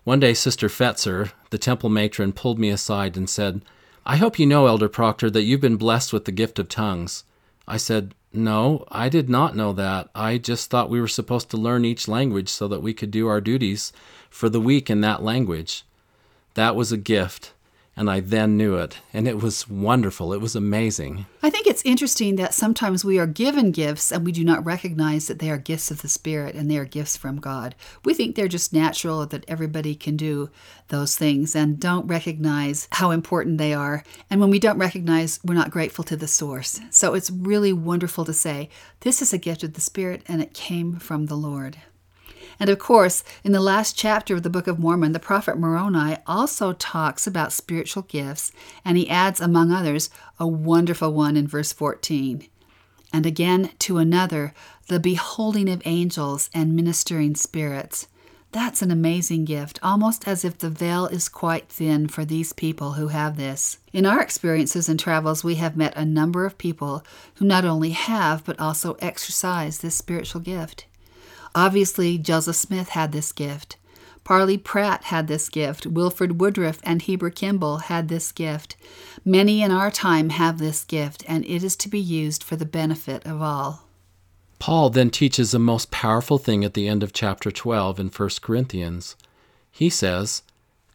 One 0.04 0.20
day, 0.20 0.34
Sister 0.34 0.68
Fetzer, 0.68 1.32
the 1.50 1.58
temple 1.58 1.88
matron, 1.90 2.34
pulled 2.34 2.60
me 2.60 2.70
aside 2.70 3.16
and 3.16 3.30
said, 3.30 3.64
I 4.06 4.18
hope 4.18 4.38
you 4.38 4.46
know, 4.46 4.68
Elder 4.68 4.90
Proctor, 4.90 5.30
that 5.30 5.44
you've 5.44 5.62
been 5.62 5.78
blessed 5.78 6.12
with 6.12 6.26
the 6.26 6.34
gift 6.34 6.60
of 6.60 6.68
tongues. 6.68 7.24
I 7.70 7.78
said, 7.78 8.16
No, 8.34 8.84
I 8.90 9.08
did 9.08 9.30
not 9.30 9.56
know 9.56 9.72
that. 9.72 10.10
I 10.14 10.40
just 10.40 10.70
thought 10.70 10.90
we 10.90 11.00
were 11.00 11.08
supposed 11.08 11.50
to 11.52 11.56
learn 11.56 11.86
each 11.86 12.10
language 12.10 12.50
so 12.50 12.68
that 12.68 12.82
we 12.82 12.94
could 12.94 13.12
do 13.12 13.30
our 13.30 13.40
duties 13.40 13.94
for 14.30 14.50
the 14.50 14.60
week 14.60 14.90
in 14.90 15.00
that 15.00 15.24
language. 15.24 15.86
That 16.56 16.76
was 16.76 16.92
a 16.92 16.98
gift 16.98 17.54
and 17.98 18.10
I 18.10 18.20
then 18.20 18.56
knew 18.56 18.78
it. 18.78 19.00
And 19.12 19.28
it 19.28 19.42
was 19.42 19.68
wonderful. 19.68 20.32
It 20.32 20.40
was 20.40 20.56
amazing. 20.56 21.26
I 21.42 21.50
think 21.50 21.66
it's 21.66 21.82
interesting 21.84 22.36
that 22.36 22.54
sometimes 22.54 23.04
we 23.04 23.18
are 23.18 23.26
given 23.26 23.72
gifts 23.72 24.12
and 24.12 24.24
we 24.24 24.32
do 24.32 24.44
not 24.44 24.64
recognize 24.64 25.28
that 25.28 25.40
they 25.40 25.50
are 25.50 25.58
gifts 25.58 25.90
of 25.90 26.04
the 26.04 26.08
Spirit 26.08 26.56
and 26.56 26.70
they 26.70 26.78
are 26.78 26.86
gifts 26.86 27.18
from 27.18 27.40
God. 27.40 27.74
We 28.06 28.14
think 28.14 28.36
they're 28.36 28.48
just 28.48 28.72
natural, 28.72 29.26
that 29.26 29.46
everybody 29.48 29.96
can 29.96 30.16
do 30.16 30.50
those 30.90 31.18
things 31.18 31.56
and 31.56 31.80
don't 31.80 32.08
recognize 32.08 32.88
how 32.92 33.12
important 33.12 33.58
they 33.58 33.74
are. 33.74 34.04
And 34.30 34.40
when 34.40 34.52
we 34.52 34.60
don't 34.60 34.78
recognize, 34.78 35.40
we're 35.44 35.56
not 35.56 35.72
grateful 35.72 36.04
to 36.06 36.16
the 36.16 36.28
source. 36.28 36.80
So 36.92 37.16
it's 37.16 37.32
really 37.32 37.74
wonderful 37.74 38.26
to 38.26 38.34
say, 38.34 38.70
this 39.00 39.22
is 39.22 39.34
a 39.34 39.38
gift 39.38 39.64
of 39.64 39.74
the 39.74 39.82
Spirit 39.82 40.22
and 40.28 40.42
it 40.42 40.54
came 40.54 40.98
from 41.00 41.26
the 41.26 41.36
Lord. 41.36 41.78
And 42.60 42.70
of 42.70 42.80
course, 42.80 43.24
in 43.43 43.52
the 43.52 43.60
last 43.60 43.96
chapter 43.96 44.36
of 44.36 44.43
the 44.43 44.50
Book 44.50 44.67
of 44.67 44.80
Mormon, 44.80 45.12
the 45.12 45.20
prophet 45.20 45.58
Moroni 45.58 46.17
also 46.26 46.74
talks 46.74 47.28
about 47.28 47.54
spiritual 47.54 48.04
gifts, 48.04 48.52
and 48.84 48.98
he 48.98 49.10
adds, 49.10 49.39
among 49.39 49.72
others, 49.72 50.10
a 50.39 50.48
wonderful 50.48 51.13
one 51.13 51.38
in 51.38 51.48
verse 51.48 51.72
14. 51.72 52.48
And 53.13 53.26
again, 53.26 53.72
to 53.80 54.00
another, 54.00 54.54
the 54.88 55.00
beholding 55.00 55.70
of 55.70 55.82
angels 55.86 56.50
and 56.54 56.76
ministering 56.76 57.36
spirits. 57.36 58.08
That's 58.54 58.82
an 58.82 58.89
amazing 58.89 59.46
gift, 59.46 59.78
almost 59.84 60.28
as 60.28 60.43
if 60.43 60.58
the 60.58 60.72
veil 60.72 61.06
is 61.06 61.30
quite 61.30 61.70
thin 61.70 62.08
for 62.08 62.26
these 62.26 62.54
people 62.54 62.93
who 62.93 63.10
have 63.10 63.38
this. 63.38 63.78
In 63.93 64.06
our 64.06 64.20
experiences 64.20 64.89
and 64.89 65.00
travels, 65.00 65.43
we 65.43 65.56
have 65.56 65.78
met 65.78 65.96
a 65.96 66.06
number 66.06 66.46
of 66.46 66.58
people 66.58 67.04
who 67.36 67.46
not 67.46 67.65
only 67.65 67.91
have, 67.91 68.43
but 68.46 68.60
also 68.60 68.96
exercise 68.96 69.78
this 69.78 69.96
spiritual 69.96 70.41
gift. 70.41 70.87
Obviously, 71.56 72.18
Joseph 72.18 72.56
Smith 72.56 72.90
had 72.90 73.12
this 73.12 73.32
gift. 73.32 73.78
Parley 74.24 74.58
Pratt 74.58 75.06
had 75.06 75.28
this 75.28 75.48
gift. 75.48 75.86
Wilford 75.86 76.42
Woodruff 76.42 76.80
and 76.84 77.02
Heber 77.02 77.30
Kimball 77.30 77.78
had 77.78 78.10
this 78.10 78.34
gift. 78.34 78.76
Many 79.24 79.62
in 79.62 79.72
our 79.72 79.90
time 79.90 80.32
have 80.32 80.60
this 80.60 80.84
gift, 80.84 81.24
and 81.28 81.46
it 81.46 81.64
is 81.64 81.78
to 81.78 81.88
be 81.88 82.00
used 82.00 82.44
for 82.44 82.58
the 82.58 82.66
benefit 82.66 83.26
of 83.26 83.42
all. 83.42 83.88
Paul 84.60 84.90
then 84.90 85.12
teaches 85.12 85.54
a 85.54 85.60
most 85.60 85.92
powerful 85.92 86.38
thing 86.38 86.66
at 86.66 86.74
the 86.74 86.90
end 86.90 87.04
of 87.04 87.14
chapter 87.14 87.52
12 87.52 88.00
in 88.02 88.08
1 88.10 88.30
Corinthians. 88.42 89.16
He 89.72 89.90
says, 89.90 90.42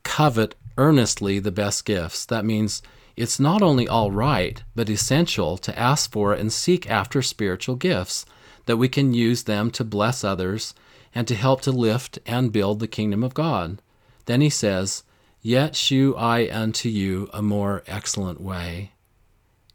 Covet 0.03 0.55
earnestly 0.77 1.39
the 1.39 1.53
best 1.53 1.85
gifts. 1.85 2.27
That 2.27 2.45
means 2.45 2.83
it's 3.17 3.41
not 3.41 3.63
only 3.63 3.87
all 3.89 4.11
right, 4.11 4.63
but 4.75 4.91
essential 4.91 5.57
to 5.59 5.79
ask 5.79 6.11
for 6.11 6.35
and 6.35 6.53
seek 6.53 6.91
after 6.91 7.23
spiritual 7.23 7.77
gifts 7.77 8.27
that 8.67 8.77
we 8.77 8.89
can 8.89 9.15
use 9.15 9.45
them 9.45 9.71
to 9.73 9.85
bless 9.85 10.25
others 10.25 10.75
and 11.15 11.29
to 11.29 11.35
help 11.35 11.61
to 11.63 11.73
lift 11.73 12.19
and 12.27 12.53
build 12.53 12.81
the 12.81 12.89
kingdom 12.89 13.23
of 13.23 13.35
God. 13.35 13.83
Then 14.27 14.41
he 14.41 14.51
says, 14.51 15.03
Yet 15.41 15.75
shew 15.75 16.15
I 16.17 16.49
unto 16.51 16.89
you 16.89 17.29
a 17.33 17.43
more 17.43 17.83
excellent 17.87 18.41
way. 18.41 18.93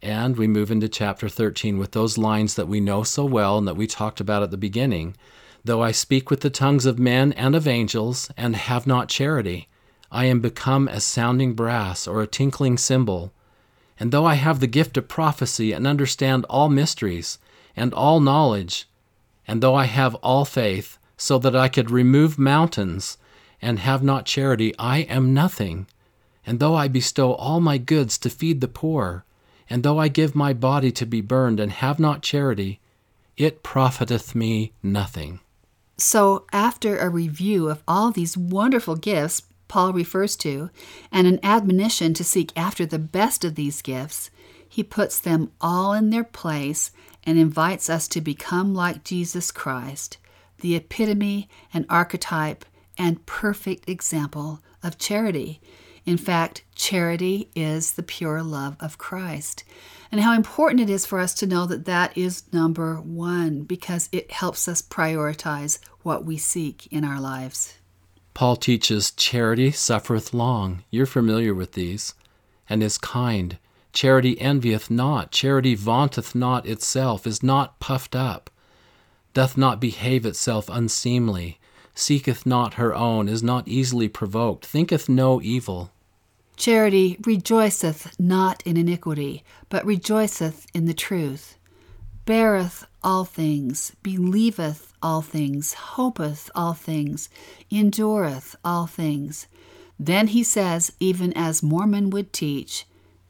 And 0.02 0.38
we 0.38 0.48
move 0.48 0.72
into 0.72 0.88
chapter 0.88 1.28
13 1.28 1.78
with 1.78 1.92
those 1.92 2.18
lines 2.18 2.56
that 2.56 2.68
we 2.68 2.80
know 2.80 3.04
so 3.04 3.26
well 3.26 3.58
and 3.58 3.68
that 3.68 3.76
we 3.76 3.88
talked 3.88 4.22
about 4.22 4.44
at 4.44 4.52
the 4.52 4.58
beginning. 4.58 5.16
Though 5.66 5.84
I 5.84 5.92
speak 5.92 6.30
with 6.30 6.42
the 6.42 6.50
tongues 6.50 6.86
of 6.86 7.00
men 7.00 7.34
and 7.34 7.56
of 7.56 7.68
angels, 7.68 8.32
and 8.38 8.56
have 8.56 8.88
not 8.88 9.10
charity, 9.10 9.68
I 10.10 10.26
am 10.26 10.40
become 10.40 10.88
as 10.88 11.04
sounding 11.04 11.54
brass 11.54 12.08
or 12.08 12.22
a 12.22 12.28
tinkling 12.28 12.78
cymbal. 12.78 13.34
And 14.00 14.12
though 14.12 14.26
I 14.26 14.36
have 14.36 14.60
the 14.60 14.68
gift 14.68 14.96
of 14.96 15.10
prophecy 15.10 15.74
and 15.74 15.86
understand 15.86 16.46
all 16.50 16.70
mysteries, 16.70 17.40
and 17.78 17.94
all 17.94 18.20
knowledge, 18.20 18.90
and 19.48 19.64
though 19.64 19.76
I 19.76 19.86
have 19.86 20.16
all 20.16 20.44
faith, 20.44 20.98
so 21.16 21.40
that 21.40 21.56
I 21.56 21.70
could 21.70 21.90
remove 21.90 22.38
mountains, 22.38 23.18
and 23.62 23.80
have 23.80 24.04
not 24.04 24.26
charity, 24.26 24.74
I 24.78 25.00
am 25.00 25.34
nothing. 25.34 25.88
And 26.46 26.60
though 26.60 26.76
I 26.76 26.88
bestow 26.90 27.34
all 27.34 27.62
my 27.62 27.78
goods 27.78 28.18
to 28.20 28.30
feed 28.30 28.60
the 28.60 28.68
poor, 28.68 29.24
and 29.70 29.84
though 29.84 30.00
I 30.00 30.10
give 30.10 30.36
my 30.36 30.52
body 30.52 30.92
to 30.92 31.06
be 31.06 31.22
burned, 31.22 31.60
and 31.60 31.72
have 31.72 32.00
not 32.00 32.22
charity, 32.22 32.80
it 33.38 33.64
profiteth 33.64 34.36
me 34.36 34.74
nothing. 34.84 35.40
So, 35.98 36.46
after 36.52 36.98
a 36.98 37.10
review 37.10 37.70
of 37.70 37.84
all 37.88 38.12
these 38.12 38.38
wonderful 38.38 38.96
gifts 38.96 39.44
Paul 39.68 39.94
refers 39.94 40.36
to, 40.38 40.70
and 41.12 41.28
an 41.28 41.40
admonition 41.44 42.14
to 42.16 42.24
seek 42.24 42.52
after 42.56 42.86
the 42.86 43.00
best 43.00 43.44
of 43.44 43.56
these 43.56 43.82
gifts, 43.82 44.30
he 44.68 44.84
puts 44.84 45.20
them 45.20 45.52
all 45.60 45.94
in 45.94 46.10
their 46.10 46.24
place 46.24 46.92
and 47.28 47.38
invites 47.38 47.90
us 47.90 48.08
to 48.08 48.22
become 48.22 48.74
like 48.74 49.04
Jesus 49.04 49.52
Christ, 49.52 50.18
the 50.62 50.76
epitome 50.76 51.50
and 51.74 51.86
archetype 51.90 52.66
and 52.98 53.24
perfect 53.26 53.88
example 53.88 54.62
of 54.82 54.98
charity. 54.98 55.60
In 56.06 56.18
fact, 56.18 56.64
charity 56.74 57.50
is 57.54 57.92
the 57.92 58.02
pure 58.02 58.42
love 58.42 58.78
of 58.80 58.98
Christ. 58.98 59.66
And 60.10 60.22
how 60.22 60.34
important 60.34 60.80
it 60.80 60.90
is 60.90 61.06
for 61.06 61.20
us 61.20 61.34
to 61.36 61.46
know 61.46 61.66
that 61.66 61.84
that 61.84 62.18
is 62.18 62.44
number 62.54 62.96
one 62.96 63.64
because 63.64 64.08
it 64.14 64.32
helps 64.32 64.70
us 64.70 64.82
prioritize 64.82 65.80
what 66.04 66.24
we 66.24 66.38
seek 66.38 66.88
in 66.92 67.04
our 67.04 67.20
lives. 67.20 67.78
Paul 68.34 68.56
teaches 68.56 69.12
charity 69.12 69.72
suffereth 69.72 70.34
long. 70.34 70.86
You're 70.90 71.06
familiar 71.06 71.54
with 71.54 71.74
these. 71.74 72.14
And 72.70 72.82
is 72.82 72.98
kind. 72.98 73.58
Charity 73.98 74.40
envieth 74.40 74.92
not. 74.92 75.32
Charity 75.32 75.74
vaunteth 75.74 76.36
not 76.36 76.68
itself, 76.68 77.26
is 77.26 77.42
not 77.42 77.80
puffed 77.80 78.16
up, 78.16 78.52
doth 79.34 79.58
not 79.58 79.82
behave 79.82 80.24
itself 80.24 80.70
unseemly, 80.70 81.60
seeketh 81.96 82.46
not 82.46 82.76
her 82.76 82.94
own, 82.94 83.28
is 83.28 83.42
not 83.42 83.68
easily 83.68 84.08
provoked, 84.08 84.68
thinketh 84.68 85.10
no 85.10 85.42
evil. 85.42 85.90
Charity 86.56 87.18
rejoiceth 87.26 88.16
not 88.20 88.62
in 88.68 88.78
iniquity, 88.78 89.44
but 89.68 89.84
rejoiceth 89.84 90.68
in 90.76 90.86
the 90.86 90.94
truth, 90.94 91.58
beareth 92.26 92.86
all 93.04 93.26
things, 93.26 93.94
believeth 94.04 94.94
all 95.02 95.24
things, 95.24 95.74
hopeth 95.74 96.52
all 96.54 96.76
things, 96.76 97.30
endureth 97.72 98.56
all 98.64 98.86
things. 98.86 99.48
Then 100.00 100.28
he 100.28 100.44
says, 100.44 100.92
even 101.00 101.34
as 101.34 101.64
Mormon 101.64 102.12
would 102.12 102.32
teach, 102.32 102.86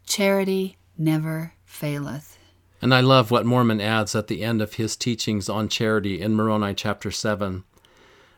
charity 0.08 0.78
never 0.98 1.54
faileth. 1.66 2.40
And 2.82 2.94
I 2.94 3.02
love 3.02 3.30
what 3.30 3.46
Mormon 3.46 3.82
adds 3.82 4.16
at 4.16 4.28
the 4.28 4.44
end 4.44 4.62
of 4.62 4.76
his 4.76 4.96
teachings 4.96 5.50
on 5.50 5.68
charity 5.68 6.22
in 6.22 6.34
Moroni 6.34 6.74
chapter 6.74 7.12
7. 7.12 7.64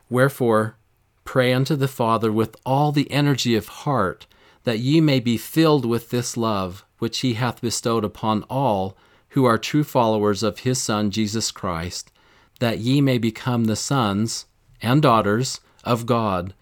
Wherefore, 0.10 0.76
pray 1.24 1.54
unto 1.54 1.76
the 1.76 1.88
Father 1.88 2.32
with 2.32 2.56
all 2.66 2.92
the 2.92 3.10
energy 3.12 3.56
of 3.56 3.68
heart 3.68 4.26
that 4.64 4.80
ye 4.80 5.00
may 5.00 5.20
be 5.20 5.38
filled 5.38 5.86
with 5.86 6.10
this 6.10 6.36
love 6.36 6.86
which 6.98 7.20
he 7.20 7.36
hath 7.36 7.62
bestowed 7.62 8.04
upon 8.04 8.44
all 8.50 8.98
who 9.30 9.46
are 9.46 9.58
true 9.58 9.84
followers 9.84 10.44
of 10.44 10.60
his 10.60 10.82
Son 10.82 11.12
Jesus 11.12 11.52
Christ, 11.52 12.12
that 12.60 12.80
ye 12.80 13.00
may 13.00 13.18
become 13.18 13.66
the 13.66 13.76
sons 13.76 14.46
and 14.82 15.02
daughters 15.02 15.62
of 15.84 16.06
God, 16.06 16.54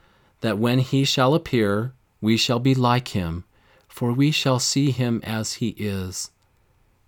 that 0.41 0.58
when 0.58 0.80
he 0.80 1.04
shall 1.06 1.34
appear, 1.34 1.93
we 2.22 2.38
shall 2.38 2.60
be 2.60 2.76
like 2.76 3.10
him, 3.10 3.46
for 3.98 4.14
we 4.14 4.30
shall 4.30 4.60
see 4.60 4.92
him 4.92 5.20
as 5.24 5.56
he 5.56 5.70
is. 5.70 6.30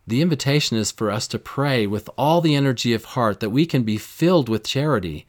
The 0.08 0.24
invitation 0.24 0.76
is 0.76 0.92
for 0.92 1.12
us 1.12 1.28
to 1.28 1.38
pray 1.38 1.86
with 1.86 2.10
all 2.18 2.42
the 2.42 2.56
energy 2.56 2.96
of 2.96 3.06
heart 3.14 3.42
that 3.42 3.52
we 3.52 3.68
can 3.68 3.84
be 3.84 3.98
filled 3.98 4.50
with 4.50 4.66
charity. 4.66 5.28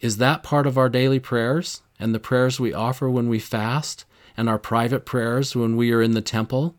Is 0.00 0.16
that 0.16 0.42
part 0.42 0.66
of 0.66 0.76
our 0.76 0.88
daily 0.88 1.20
prayers 1.20 1.82
and 2.00 2.12
the 2.12 2.18
prayers 2.18 2.58
we 2.58 2.74
offer 2.74 3.08
when 3.08 3.28
we 3.28 3.38
fast? 3.38 4.04
and 4.36 4.48
our 4.48 4.58
private 4.58 5.04
prayers 5.04 5.54
when 5.54 5.76
we 5.76 5.92
are 5.92 6.02
in 6.02 6.10
the 6.10 6.20
temple, 6.20 6.74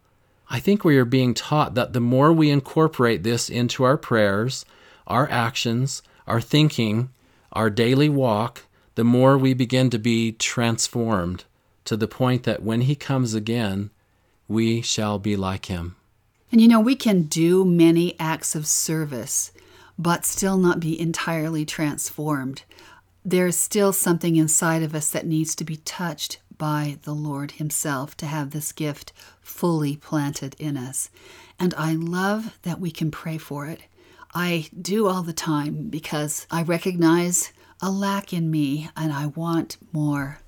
I 0.50 0.60
think 0.60 0.84
we 0.84 0.98
are 0.98 1.06
being 1.06 1.34
taught 1.34 1.74
that 1.76 1.94
the 1.94 2.02
more 2.02 2.34
we 2.34 2.50
incorporate 2.50 3.24
this 3.24 3.50
into 3.50 3.86
our 3.86 3.96
prayers, 3.96 4.66
our 5.08 5.30
actions, 5.30 6.02
our 6.28 6.42
thinking, 6.42 7.12
our 7.54 7.70
daily 7.70 8.10
walk, 8.10 8.64
the 8.96 9.06
more 9.06 9.38
we 9.38 9.54
begin 9.54 9.90
to 9.92 9.98
be 9.98 10.34
transformed 10.34 11.46
to 11.86 11.95
the 11.98 12.08
point 12.08 12.43
that 12.43 12.63
when 12.63 12.82
He 12.82 12.95
comes 12.95 13.34
again, 13.34 13.89
we 14.48 14.82
shall 14.82 15.17
be 15.17 15.36
like 15.36 15.65
Him. 15.67 15.95
And 16.52 16.62
you 16.62 16.67
know, 16.67 16.80
we 16.80 16.95
can 16.95 17.24
do 17.24 17.65
many 17.65 18.19
acts 18.19 18.56
of 18.56 18.67
service, 18.67 19.52
but 19.98 20.26
still 20.26 20.58
not 20.58 20.80
be 20.80 21.00
entirely 21.00 21.65
transformed. 21.65 22.63
There's 23.24 23.58
still 23.58 23.91
something 23.91 24.36
inside 24.36 24.84
of 24.84 24.93
us 24.93 25.10
that 25.10 25.26
needs 25.26 25.56
to 25.56 25.63
be 25.63 25.78
touched 25.78 26.39
by 26.58 26.98
the 27.04 27.13
Lord 27.13 27.52
Himself 27.52 28.15
to 28.17 28.26
have 28.26 28.52
this 28.52 28.71
gift 28.71 29.12
fully 29.41 29.95
planted 29.95 30.56
in 30.60 30.78
us. 30.78 31.10
And 31.60 31.74
I 31.78 31.93
love 31.93 32.58
that 32.63 32.80
we 32.80 32.91
can 32.91 33.12
pray 33.12 33.38
for 33.38 33.67
it. 33.67 33.82
I 34.34 34.69
do 34.80 35.08
all 35.08 35.24
the 35.24 35.34
time 35.34 35.88
because 35.89 36.45
I 36.52 36.63
recognize 36.63 37.54
a 37.82 37.89
lack 37.89 38.34
in 38.34 38.52
me 38.52 38.89
and 38.95 39.12
I 39.12 39.28
want 39.28 39.78
more. 39.91 40.39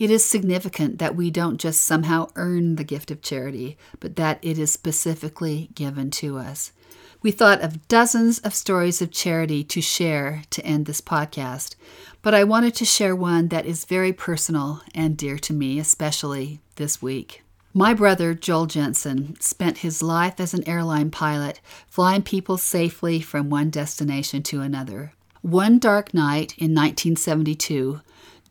It 0.00 0.10
is 0.10 0.24
significant 0.24 0.98
that 0.98 1.14
we 1.14 1.30
don't 1.30 1.60
just 1.60 1.82
somehow 1.82 2.30
earn 2.34 2.76
the 2.76 2.84
gift 2.84 3.10
of 3.10 3.20
charity, 3.20 3.76
but 4.00 4.16
that 4.16 4.38
it 4.40 4.58
is 4.58 4.72
specifically 4.72 5.68
given 5.74 6.10
to 6.12 6.38
us. 6.38 6.72
We 7.20 7.32
thought 7.32 7.60
of 7.60 7.86
dozens 7.86 8.38
of 8.38 8.54
stories 8.54 9.02
of 9.02 9.10
charity 9.10 9.62
to 9.64 9.82
share 9.82 10.42
to 10.52 10.64
end 10.64 10.86
this 10.86 11.02
podcast, 11.02 11.74
but 12.22 12.32
I 12.32 12.44
wanted 12.44 12.74
to 12.76 12.86
share 12.86 13.14
one 13.14 13.48
that 13.48 13.66
is 13.66 13.84
very 13.84 14.10
personal 14.10 14.80
and 14.94 15.18
dear 15.18 15.36
to 15.40 15.52
me, 15.52 15.78
especially 15.78 16.60
this 16.76 17.02
week. 17.02 17.42
My 17.74 17.92
brother, 17.92 18.32
Joel 18.32 18.64
Jensen, 18.64 19.38
spent 19.38 19.78
his 19.78 20.02
life 20.02 20.40
as 20.40 20.54
an 20.54 20.66
airline 20.66 21.10
pilot, 21.10 21.60
flying 21.86 22.22
people 22.22 22.56
safely 22.56 23.20
from 23.20 23.50
one 23.50 23.68
destination 23.68 24.42
to 24.44 24.62
another. 24.62 25.12
One 25.42 25.78
dark 25.78 26.14
night 26.14 26.54
in 26.56 26.74
1972, 26.74 28.00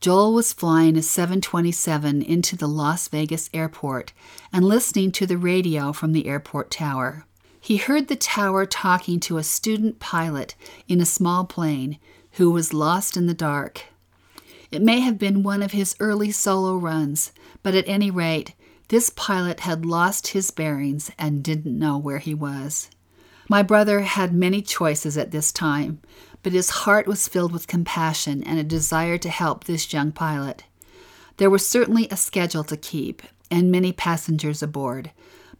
Joel 0.00 0.32
was 0.32 0.54
flying 0.54 0.96
a 0.96 1.02
727 1.02 2.22
into 2.22 2.56
the 2.56 2.66
Las 2.66 3.06
Vegas 3.08 3.50
airport 3.52 4.14
and 4.50 4.64
listening 4.64 5.12
to 5.12 5.26
the 5.26 5.36
radio 5.36 5.92
from 5.92 6.12
the 6.12 6.26
airport 6.26 6.70
tower. 6.70 7.26
He 7.60 7.76
heard 7.76 8.08
the 8.08 8.16
tower 8.16 8.64
talking 8.64 9.20
to 9.20 9.36
a 9.36 9.42
student 9.42 9.98
pilot 10.00 10.54
in 10.88 11.02
a 11.02 11.06
small 11.06 11.44
plane 11.44 11.98
who 12.32 12.50
was 12.50 12.72
lost 12.72 13.14
in 13.14 13.26
the 13.26 13.34
dark. 13.34 13.84
It 14.70 14.80
may 14.80 15.00
have 15.00 15.18
been 15.18 15.42
one 15.42 15.62
of 15.62 15.72
his 15.72 15.94
early 16.00 16.30
solo 16.30 16.76
runs, 16.78 17.32
but 17.62 17.74
at 17.74 17.86
any 17.86 18.10
rate, 18.10 18.54
this 18.88 19.10
pilot 19.10 19.60
had 19.60 19.84
lost 19.84 20.28
his 20.28 20.50
bearings 20.50 21.10
and 21.18 21.44
didn't 21.44 21.78
know 21.78 21.98
where 21.98 22.20
he 22.20 22.32
was. 22.32 22.88
My 23.50 23.62
brother 23.62 24.00
had 24.00 24.32
many 24.32 24.62
choices 24.62 25.18
at 25.18 25.32
this 25.32 25.52
time, 25.52 26.00
but 26.42 26.52
his 26.52 26.70
heart 26.70 27.06
was 27.06 27.28
filled 27.28 27.52
with 27.52 27.66
compassion 27.66 28.42
and 28.44 28.58
a 28.58 28.64
desire 28.64 29.18
to 29.18 29.28
help 29.28 29.64
this 29.64 29.92
young 29.92 30.12
pilot. 30.12 30.64
There 31.36 31.50
was 31.50 31.66
certainly 31.66 32.08
a 32.10 32.16
schedule 32.16 32.64
to 32.64 32.76
keep 32.76 33.22
and 33.50 33.70
many 33.70 33.92
passengers 33.92 34.62
aboard, 34.62 35.10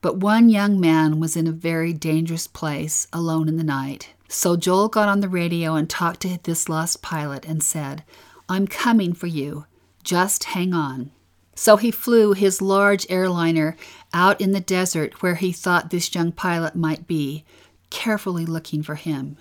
but 0.01 0.19
one 0.19 0.49
young 0.49 0.81
man 0.81 1.21
was 1.21 1.37
in 1.37 1.47
a 1.47 1.53
very 1.53 1.93
dangerous 1.93 2.47
place 2.47 3.07
alone 3.13 3.49
in 3.49 3.57
the 3.57 3.65
night. 3.65 4.11
So 4.29 4.57
Joel 4.57 4.89
got 4.89 5.09
on 5.09 5.21
the 5.21 5.29
radio 5.29 5.75
and 5.75 5.91
talked 5.91 6.21
to 6.21 6.39
this 6.43 6.69
lost 6.69 7.03
pilot 7.03 7.45
and 7.47 7.63
said, 7.63 8.05
I'm 8.49 8.67
coming 8.67 9.13
for 9.13 9.27
you. 9.27 9.67
Just 10.05 10.45
hang 10.45 10.73
on. 10.73 11.11
So 11.55 11.77
he 11.77 11.91
flew 11.91 12.33
his 12.33 12.63
large 12.63 13.07
airliner 13.11 13.77
out 14.15 14.41
in 14.41 14.53
the 14.53 14.61
desert 14.61 15.23
where 15.23 15.35
he 15.35 15.53
thought 15.53 15.91
this 15.91 16.15
young 16.15 16.33
pilot 16.33 16.75
might 16.75 17.07
be, 17.07 17.45
carefully 17.91 18.47
looking 18.47 18.83
for 18.83 18.95
him. 18.95 19.37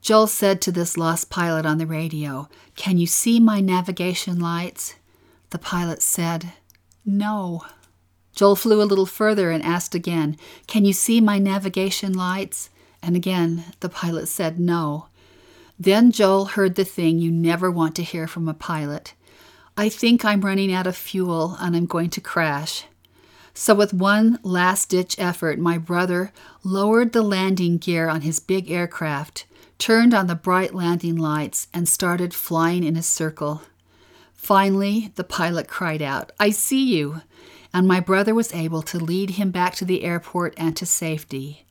Joel 0.00 0.26
said 0.26 0.60
to 0.62 0.72
this 0.72 0.96
lost 0.96 1.30
pilot 1.30 1.66
on 1.66 1.78
the 1.78 1.86
radio, 1.86 2.48
Can 2.76 2.98
you 2.98 3.06
see 3.06 3.40
my 3.40 3.60
navigation 3.60 4.38
lights? 4.38 4.94
The 5.50 5.58
pilot 5.58 6.02
said, 6.02 6.52
No. 7.04 7.62
Joel 8.34 8.56
flew 8.56 8.80
a 8.80 8.84
little 8.84 9.06
further 9.06 9.50
and 9.50 9.62
asked 9.62 9.94
again, 9.94 10.36
Can 10.66 10.84
you 10.84 10.92
see 10.92 11.20
my 11.20 11.38
navigation 11.38 12.12
lights? 12.12 12.70
And 13.02 13.16
again, 13.16 13.64
the 13.80 13.88
pilot 13.88 14.28
said 14.28 14.58
no. 14.58 15.08
Then 15.78 16.10
Joel 16.10 16.46
heard 16.46 16.74
the 16.74 16.84
thing 16.84 17.18
you 17.18 17.30
never 17.30 17.70
want 17.70 17.94
to 17.96 18.02
hear 18.02 18.26
from 18.26 18.48
a 18.48 18.54
pilot 18.54 19.14
I 19.78 19.88
think 19.88 20.24
I'm 20.24 20.40
running 20.40 20.72
out 20.72 20.88
of 20.88 20.96
fuel 20.96 21.56
and 21.60 21.76
I'm 21.76 21.86
going 21.86 22.10
to 22.10 22.20
crash. 22.20 22.86
So, 23.54 23.76
with 23.76 23.94
one 23.94 24.40
last 24.42 24.88
ditch 24.88 25.14
effort, 25.20 25.60
my 25.60 25.78
brother 25.78 26.32
lowered 26.64 27.12
the 27.12 27.22
landing 27.22 27.78
gear 27.78 28.08
on 28.08 28.22
his 28.22 28.40
big 28.40 28.68
aircraft, 28.72 29.46
turned 29.78 30.12
on 30.12 30.26
the 30.26 30.34
bright 30.34 30.74
landing 30.74 31.16
lights, 31.16 31.68
and 31.72 31.88
started 31.88 32.34
flying 32.34 32.84
in 32.84 32.96
a 32.96 33.02
circle. 33.02 33.62
Finally, 34.34 35.12
the 35.14 35.24
pilot 35.24 35.68
cried 35.68 36.02
out, 36.02 36.32
I 36.38 36.50
see 36.50 36.96
you! 36.96 37.22
and 37.72 37.86
my 37.86 38.00
brother 38.00 38.34
was 38.34 38.54
able 38.54 38.82
to 38.82 38.98
lead 38.98 39.30
him 39.30 39.50
back 39.50 39.74
to 39.76 39.84
the 39.84 40.04
airport 40.04 40.54
and 40.56 40.76
to 40.76 40.86
safety. 40.86 41.64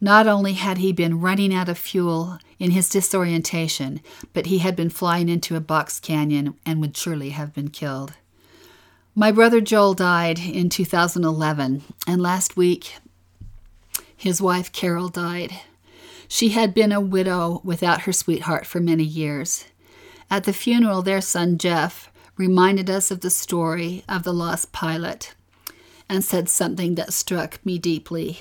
Not 0.00 0.26
only 0.26 0.54
had 0.54 0.78
he 0.78 0.92
been 0.92 1.20
running 1.20 1.54
out 1.54 1.68
of 1.68 1.78
fuel 1.78 2.38
in 2.58 2.72
his 2.72 2.88
disorientation, 2.88 4.00
but 4.32 4.46
he 4.46 4.58
had 4.58 4.76
been 4.76 4.90
flying 4.90 5.28
into 5.28 5.56
a 5.56 5.60
box 5.60 6.00
canyon 6.00 6.56
and 6.66 6.80
would 6.80 6.96
surely 6.96 7.30
have 7.30 7.54
been 7.54 7.68
killed. 7.70 8.14
My 9.14 9.30
brother 9.30 9.60
Joel 9.60 9.94
died 9.94 10.40
in 10.40 10.68
2011, 10.68 11.82
and 12.06 12.20
last 12.20 12.56
week 12.56 12.96
his 14.16 14.42
wife 14.42 14.72
Carol 14.72 15.08
died. 15.08 15.52
She 16.28 16.50
had 16.50 16.74
been 16.74 16.92
a 16.92 17.00
widow 17.00 17.60
without 17.64 18.02
her 18.02 18.12
sweetheart 18.12 18.66
for 18.66 18.80
many 18.80 19.04
years. 19.04 19.64
At 20.30 20.44
the 20.44 20.52
funeral, 20.52 21.02
their 21.02 21.20
son 21.20 21.58
Jeff 21.58 22.10
reminded 22.36 22.90
us 22.90 23.10
of 23.10 23.20
the 23.20 23.30
story 23.30 24.04
of 24.08 24.22
the 24.22 24.32
lost 24.32 24.72
pilot 24.72 25.34
and 26.08 26.24
said 26.24 26.48
something 26.48 26.94
that 26.96 27.12
struck 27.12 27.64
me 27.64 27.78
deeply. 27.78 28.40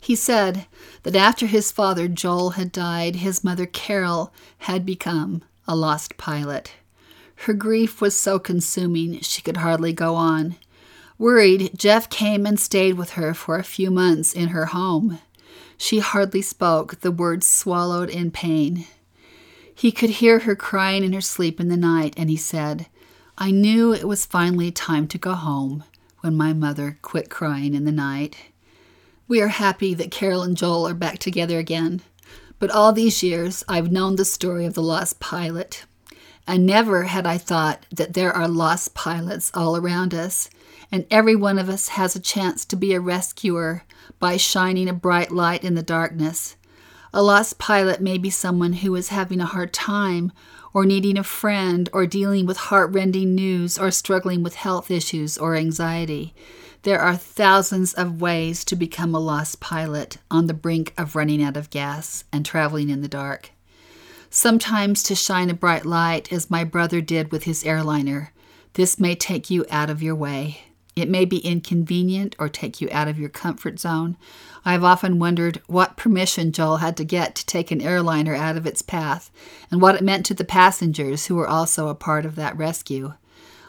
He 0.00 0.16
said 0.16 0.66
that 1.02 1.16
after 1.16 1.46
his 1.46 1.70
father 1.70 2.08
Joel 2.08 2.50
had 2.50 2.72
died, 2.72 3.16
his 3.16 3.44
mother 3.44 3.66
Carol 3.66 4.32
had 4.58 4.86
become 4.86 5.42
a 5.68 5.76
lost 5.76 6.16
pilot. 6.16 6.72
Her 7.44 7.52
grief 7.52 8.00
was 8.00 8.16
so 8.16 8.38
consuming 8.38 9.20
she 9.20 9.42
could 9.42 9.58
hardly 9.58 9.92
go 9.92 10.14
on. 10.14 10.56
Worried, 11.18 11.72
Jeff 11.76 12.08
came 12.08 12.46
and 12.46 12.58
stayed 12.58 12.94
with 12.94 13.10
her 13.10 13.34
for 13.34 13.56
a 13.56 13.64
few 13.64 13.90
months 13.90 14.32
in 14.32 14.48
her 14.48 14.66
home. 14.66 15.18
She 15.82 16.00
hardly 16.00 16.42
spoke, 16.42 17.00
the 17.00 17.10
words 17.10 17.48
swallowed 17.48 18.10
in 18.10 18.30
pain. 18.30 18.84
He 19.74 19.90
could 19.90 20.10
hear 20.10 20.40
her 20.40 20.54
crying 20.54 21.02
in 21.02 21.14
her 21.14 21.22
sleep 21.22 21.58
in 21.58 21.68
the 21.68 21.76
night, 21.76 22.12
and 22.18 22.28
he 22.28 22.36
said, 22.36 22.86
I 23.38 23.50
knew 23.50 23.94
it 23.94 24.06
was 24.06 24.26
finally 24.26 24.70
time 24.70 25.08
to 25.08 25.16
go 25.16 25.32
home 25.32 25.84
when 26.20 26.36
my 26.36 26.52
mother 26.52 26.98
quit 27.00 27.30
crying 27.30 27.74
in 27.74 27.86
the 27.86 27.92
night. 27.92 28.36
We 29.26 29.40
are 29.40 29.48
happy 29.48 29.94
that 29.94 30.10
Carol 30.10 30.42
and 30.42 30.54
Joel 30.54 30.86
are 30.86 30.92
back 30.92 31.18
together 31.18 31.58
again. 31.58 32.02
But 32.58 32.70
all 32.70 32.92
these 32.92 33.22
years, 33.22 33.64
I've 33.66 33.90
known 33.90 34.16
the 34.16 34.26
story 34.26 34.66
of 34.66 34.74
the 34.74 34.82
lost 34.82 35.18
pilot. 35.18 35.86
And 36.46 36.66
never 36.66 37.04
had 37.04 37.24
I 37.24 37.38
thought 37.38 37.86
that 37.90 38.12
there 38.12 38.34
are 38.34 38.48
lost 38.48 38.92
pilots 38.92 39.50
all 39.54 39.78
around 39.78 40.12
us, 40.12 40.50
and 40.92 41.06
every 41.10 41.36
one 41.36 41.58
of 41.58 41.68
us 41.68 41.88
has 41.88 42.14
a 42.16 42.20
chance 42.20 42.64
to 42.64 42.76
be 42.76 42.92
a 42.92 43.00
rescuer 43.00 43.84
by 44.18 44.36
shining 44.36 44.88
a 44.88 44.92
bright 44.92 45.30
light 45.30 45.64
in 45.64 45.74
the 45.74 45.82
darkness. 45.82 46.56
A 47.12 47.22
lost 47.22 47.58
pilot 47.58 48.00
may 48.00 48.18
be 48.18 48.30
someone 48.30 48.74
who 48.74 48.94
is 48.94 49.08
having 49.08 49.40
a 49.40 49.46
hard 49.46 49.72
time, 49.72 50.32
or 50.72 50.86
needing 50.86 51.18
a 51.18 51.24
friend, 51.24 51.88
or 51.92 52.06
dealing 52.06 52.46
with 52.46 52.56
heartrending 52.56 53.34
news, 53.34 53.78
or 53.78 53.90
struggling 53.90 54.42
with 54.42 54.54
health 54.54 54.90
issues 54.90 55.36
or 55.36 55.56
anxiety. 55.56 56.32
There 56.82 57.00
are 57.00 57.16
thousands 57.16 57.92
of 57.94 58.20
ways 58.20 58.64
to 58.64 58.76
become 58.76 59.14
a 59.14 59.18
lost 59.18 59.60
pilot 59.60 60.18
on 60.30 60.46
the 60.46 60.54
brink 60.54 60.94
of 60.96 61.16
running 61.16 61.42
out 61.42 61.56
of 61.56 61.70
gas 61.70 62.24
and 62.32 62.46
traveling 62.46 62.88
in 62.88 63.02
the 63.02 63.08
dark. 63.08 63.50
Sometimes 64.30 65.02
to 65.02 65.16
shine 65.16 65.50
a 65.50 65.54
bright 65.54 65.84
light, 65.84 66.32
as 66.32 66.50
my 66.50 66.62
brother 66.62 67.00
did 67.00 67.32
with 67.32 67.42
his 67.42 67.64
airliner, 67.64 68.32
this 68.74 69.00
may 69.00 69.16
take 69.16 69.50
you 69.50 69.66
out 69.68 69.90
of 69.90 70.02
your 70.02 70.14
way. 70.14 70.60
It 70.96 71.08
may 71.08 71.24
be 71.24 71.38
inconvenient 71.38 72.34
or 72.38 72.48
take 72.48 72.80
you 72.80 72.88
out 72.90 73.08
of 73.08 73.18
your 73.18 73.28
comfort 73.28 73.78
zone. 73.78 74.16
I 74.64 74.72
have 74.72 74.84
often 74.84 75.18
wondered 75.18 75.62
what 75.66 75.96
permission 75.96 76.52
Joel 76.52 76.78
had 76.78 76.96
to 76.98 77.04
get 77.04 77.34
to 77.36 77.46
take 77.46 77.70
an 77.70 77.80
airliner 77.80 78.34
out 78.34 78.56
of 78.56 78.66
its 78.66 78.82
path 78.82 79.30
and 79.70 79.80
what 79.80 79.94
it 79.94 80.02
meant 80.02 80.26
to 80.26 80.34
the 80.34 80.44
passengers 80.44 81.26
who 81.26 81.36
were 81.36 81.48
also 81.48 81.88
a 81.88 81.94
part 81.94 82.26
of 82.26 82.34
that 82.36 82.56
rescue. 82.56 83.14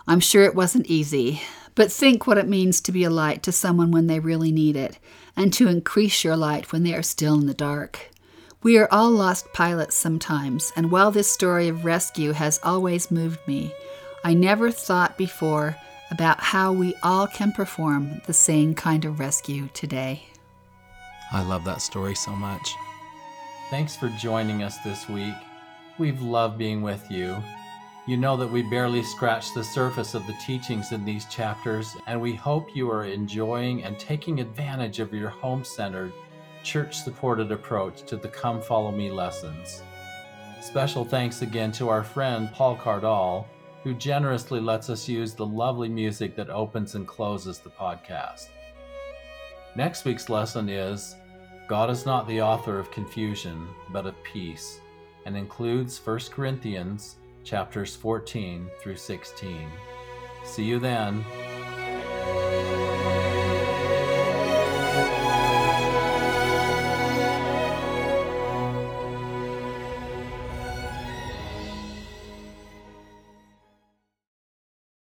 I'm 0.07 0.19
sure 0.19 0.43
it 0.43 0.55
wasn't 0.55 0.87
easy, 0.87 1.41
but 1.75 1.91
think 1.91 2.25
what 2.25 2.39
it 2.39 2.47
means 2.47 2.81
to 2.81 2.91
be 2.91 3.03
a 3.03 3.09
light 3.09 3.43
to 3.43 3.51
someone 3.51 3.91
when 3.91 4.07
they 4.07 4.19
really 4.19 4.51
need 4.51 4.75
it, 4.75 4.97
and 5.37 5.53
to 5.53 5.67
increase 5.67 6.23
your 6.23 6.35
light 6.35 6.71
when 6.71 6.83
they 6.83 6.93
are 6.93 7.03
still 7.03 7.35
in 7.35 7.45
the 7.45 7.53
dark. 7.53 8.09
We 8.63 8.77
are 8.77 8.89
all 8.91 9.11
lost 9.11 9.53
pilots 9.53 9.95
sometimes, 9.95 10.73
and 10.75 10.91
while 10.91 11.11
this 11.11 11.31
story 11.31 11.67
of 11.67 11.85
rescue 11.85 12.33
has 12.33 12.59
always 12.63 13.11
moved 13.11 13.39
me, 13.47 13.73
I 14.23 14.33
never 14.33 14.69
thought 14.69 15.17
before 15.17 15.77
about 16.11 16.39
how 16.39 16.71
we 16.71 16.93
all 17.01 17.25
can 17.25 17.51
perform 17.51 18.21
the 18.27 18.33
same 18.33 18.75
kind 18.75 19.05
of 19.05 19.19
rescue 19.19 19.69
today. 19.73 20.23
I 21.31 21.41
love 21.43 21.63
that 21.65 21.81
story 21.81 22.13
so 22.13 22.31
much. 22.31 22.75
Thanks 23.69 23.95
for 23.95 24.09
joining 24.19 24.63
us 24.63 24.77
this 24.79 25.07
week. 25.07 25.33
We've 25.97 26.21
loved 26.21 26.57
being 26.57 26.81
with 26.81 27.09
you. 27.09 27.41
You 28.05 28.17
know 28.17 28.35
that 28.35 28.51
we 28.51 28.63
barely 28.63 29.03
scratched 29.03 29.53
the 29.53 29.63
surface 29.63 30.13
of 30.13 30.27
the 30.27 30.35
teachings 30.45 30.91
in 30.91 31.05
these 31.05 31.25
chapters, 31.25 31.95
and 32.07 32.19
we 32.19 32.33
hope 32.33 32.75
you 32.75 32.91
are 32.91 33.05
enjoying 33.05 33.83
and 33.83 33.97
taking 33.97 34.39
advantage 34.39 34.99
of 34.99 35.13
your 35.13 35.29
home 35.29 35.63
centered, 35.63 36.11
church 36.63 36.97
supported 36.97 37.51
approach 37.51 38.03
to 38.03 38.17
the 38.17 38.27
Come 38.27 38.61
Follow 38.61 38.91
Me 38.91 39.09
lessons. 39.09 39.83
Special 40.61 41.05
thanks 41.05 41.41
again 41.41 41.71
to 41.73 41.89
our 41.89 42.03
friend 42.03 42.51
Paul 42.51 42.75
Cardall, 42.75 43.45
who 43.83 43.93
generously 43.93 44.59
lets 44.59 44.89
us 44.89 45.07
use 45.07 45.33
the 45.33 45.45
lovely 45.45 45.89
music 45.89 46.35
that 46.35 46.49
opens 46.49 46.95
and 46.95 47.07
closes 47.07 47.59
the 47.59 47.69
podcast. 47.69 48.49
Next 49.75 50.05
week's 50.05 50.29
lesson 50.29 50.69
is 50.69 51.15
God 51.67 51.89
is 51.89 52.05
not 52.05 52.27
the 52.27 52.41
author 52.41 52.77
of 52.77 52.91
confusion, 52.91 53.67
but 53.89 54.05
of 54.05 54.21
peace, 54.23 54.81
and 55.25 55.37
includes 55.37 55.99
1 56.05 56.19
Corinthians 56.31 57.15
chapters 57.43 57.95
14 57.95 58.69
through 58.81 58.97
16. 58.97 59.67
See 60.43 60.63
you 60.63 60.79
then. 60.79 61.23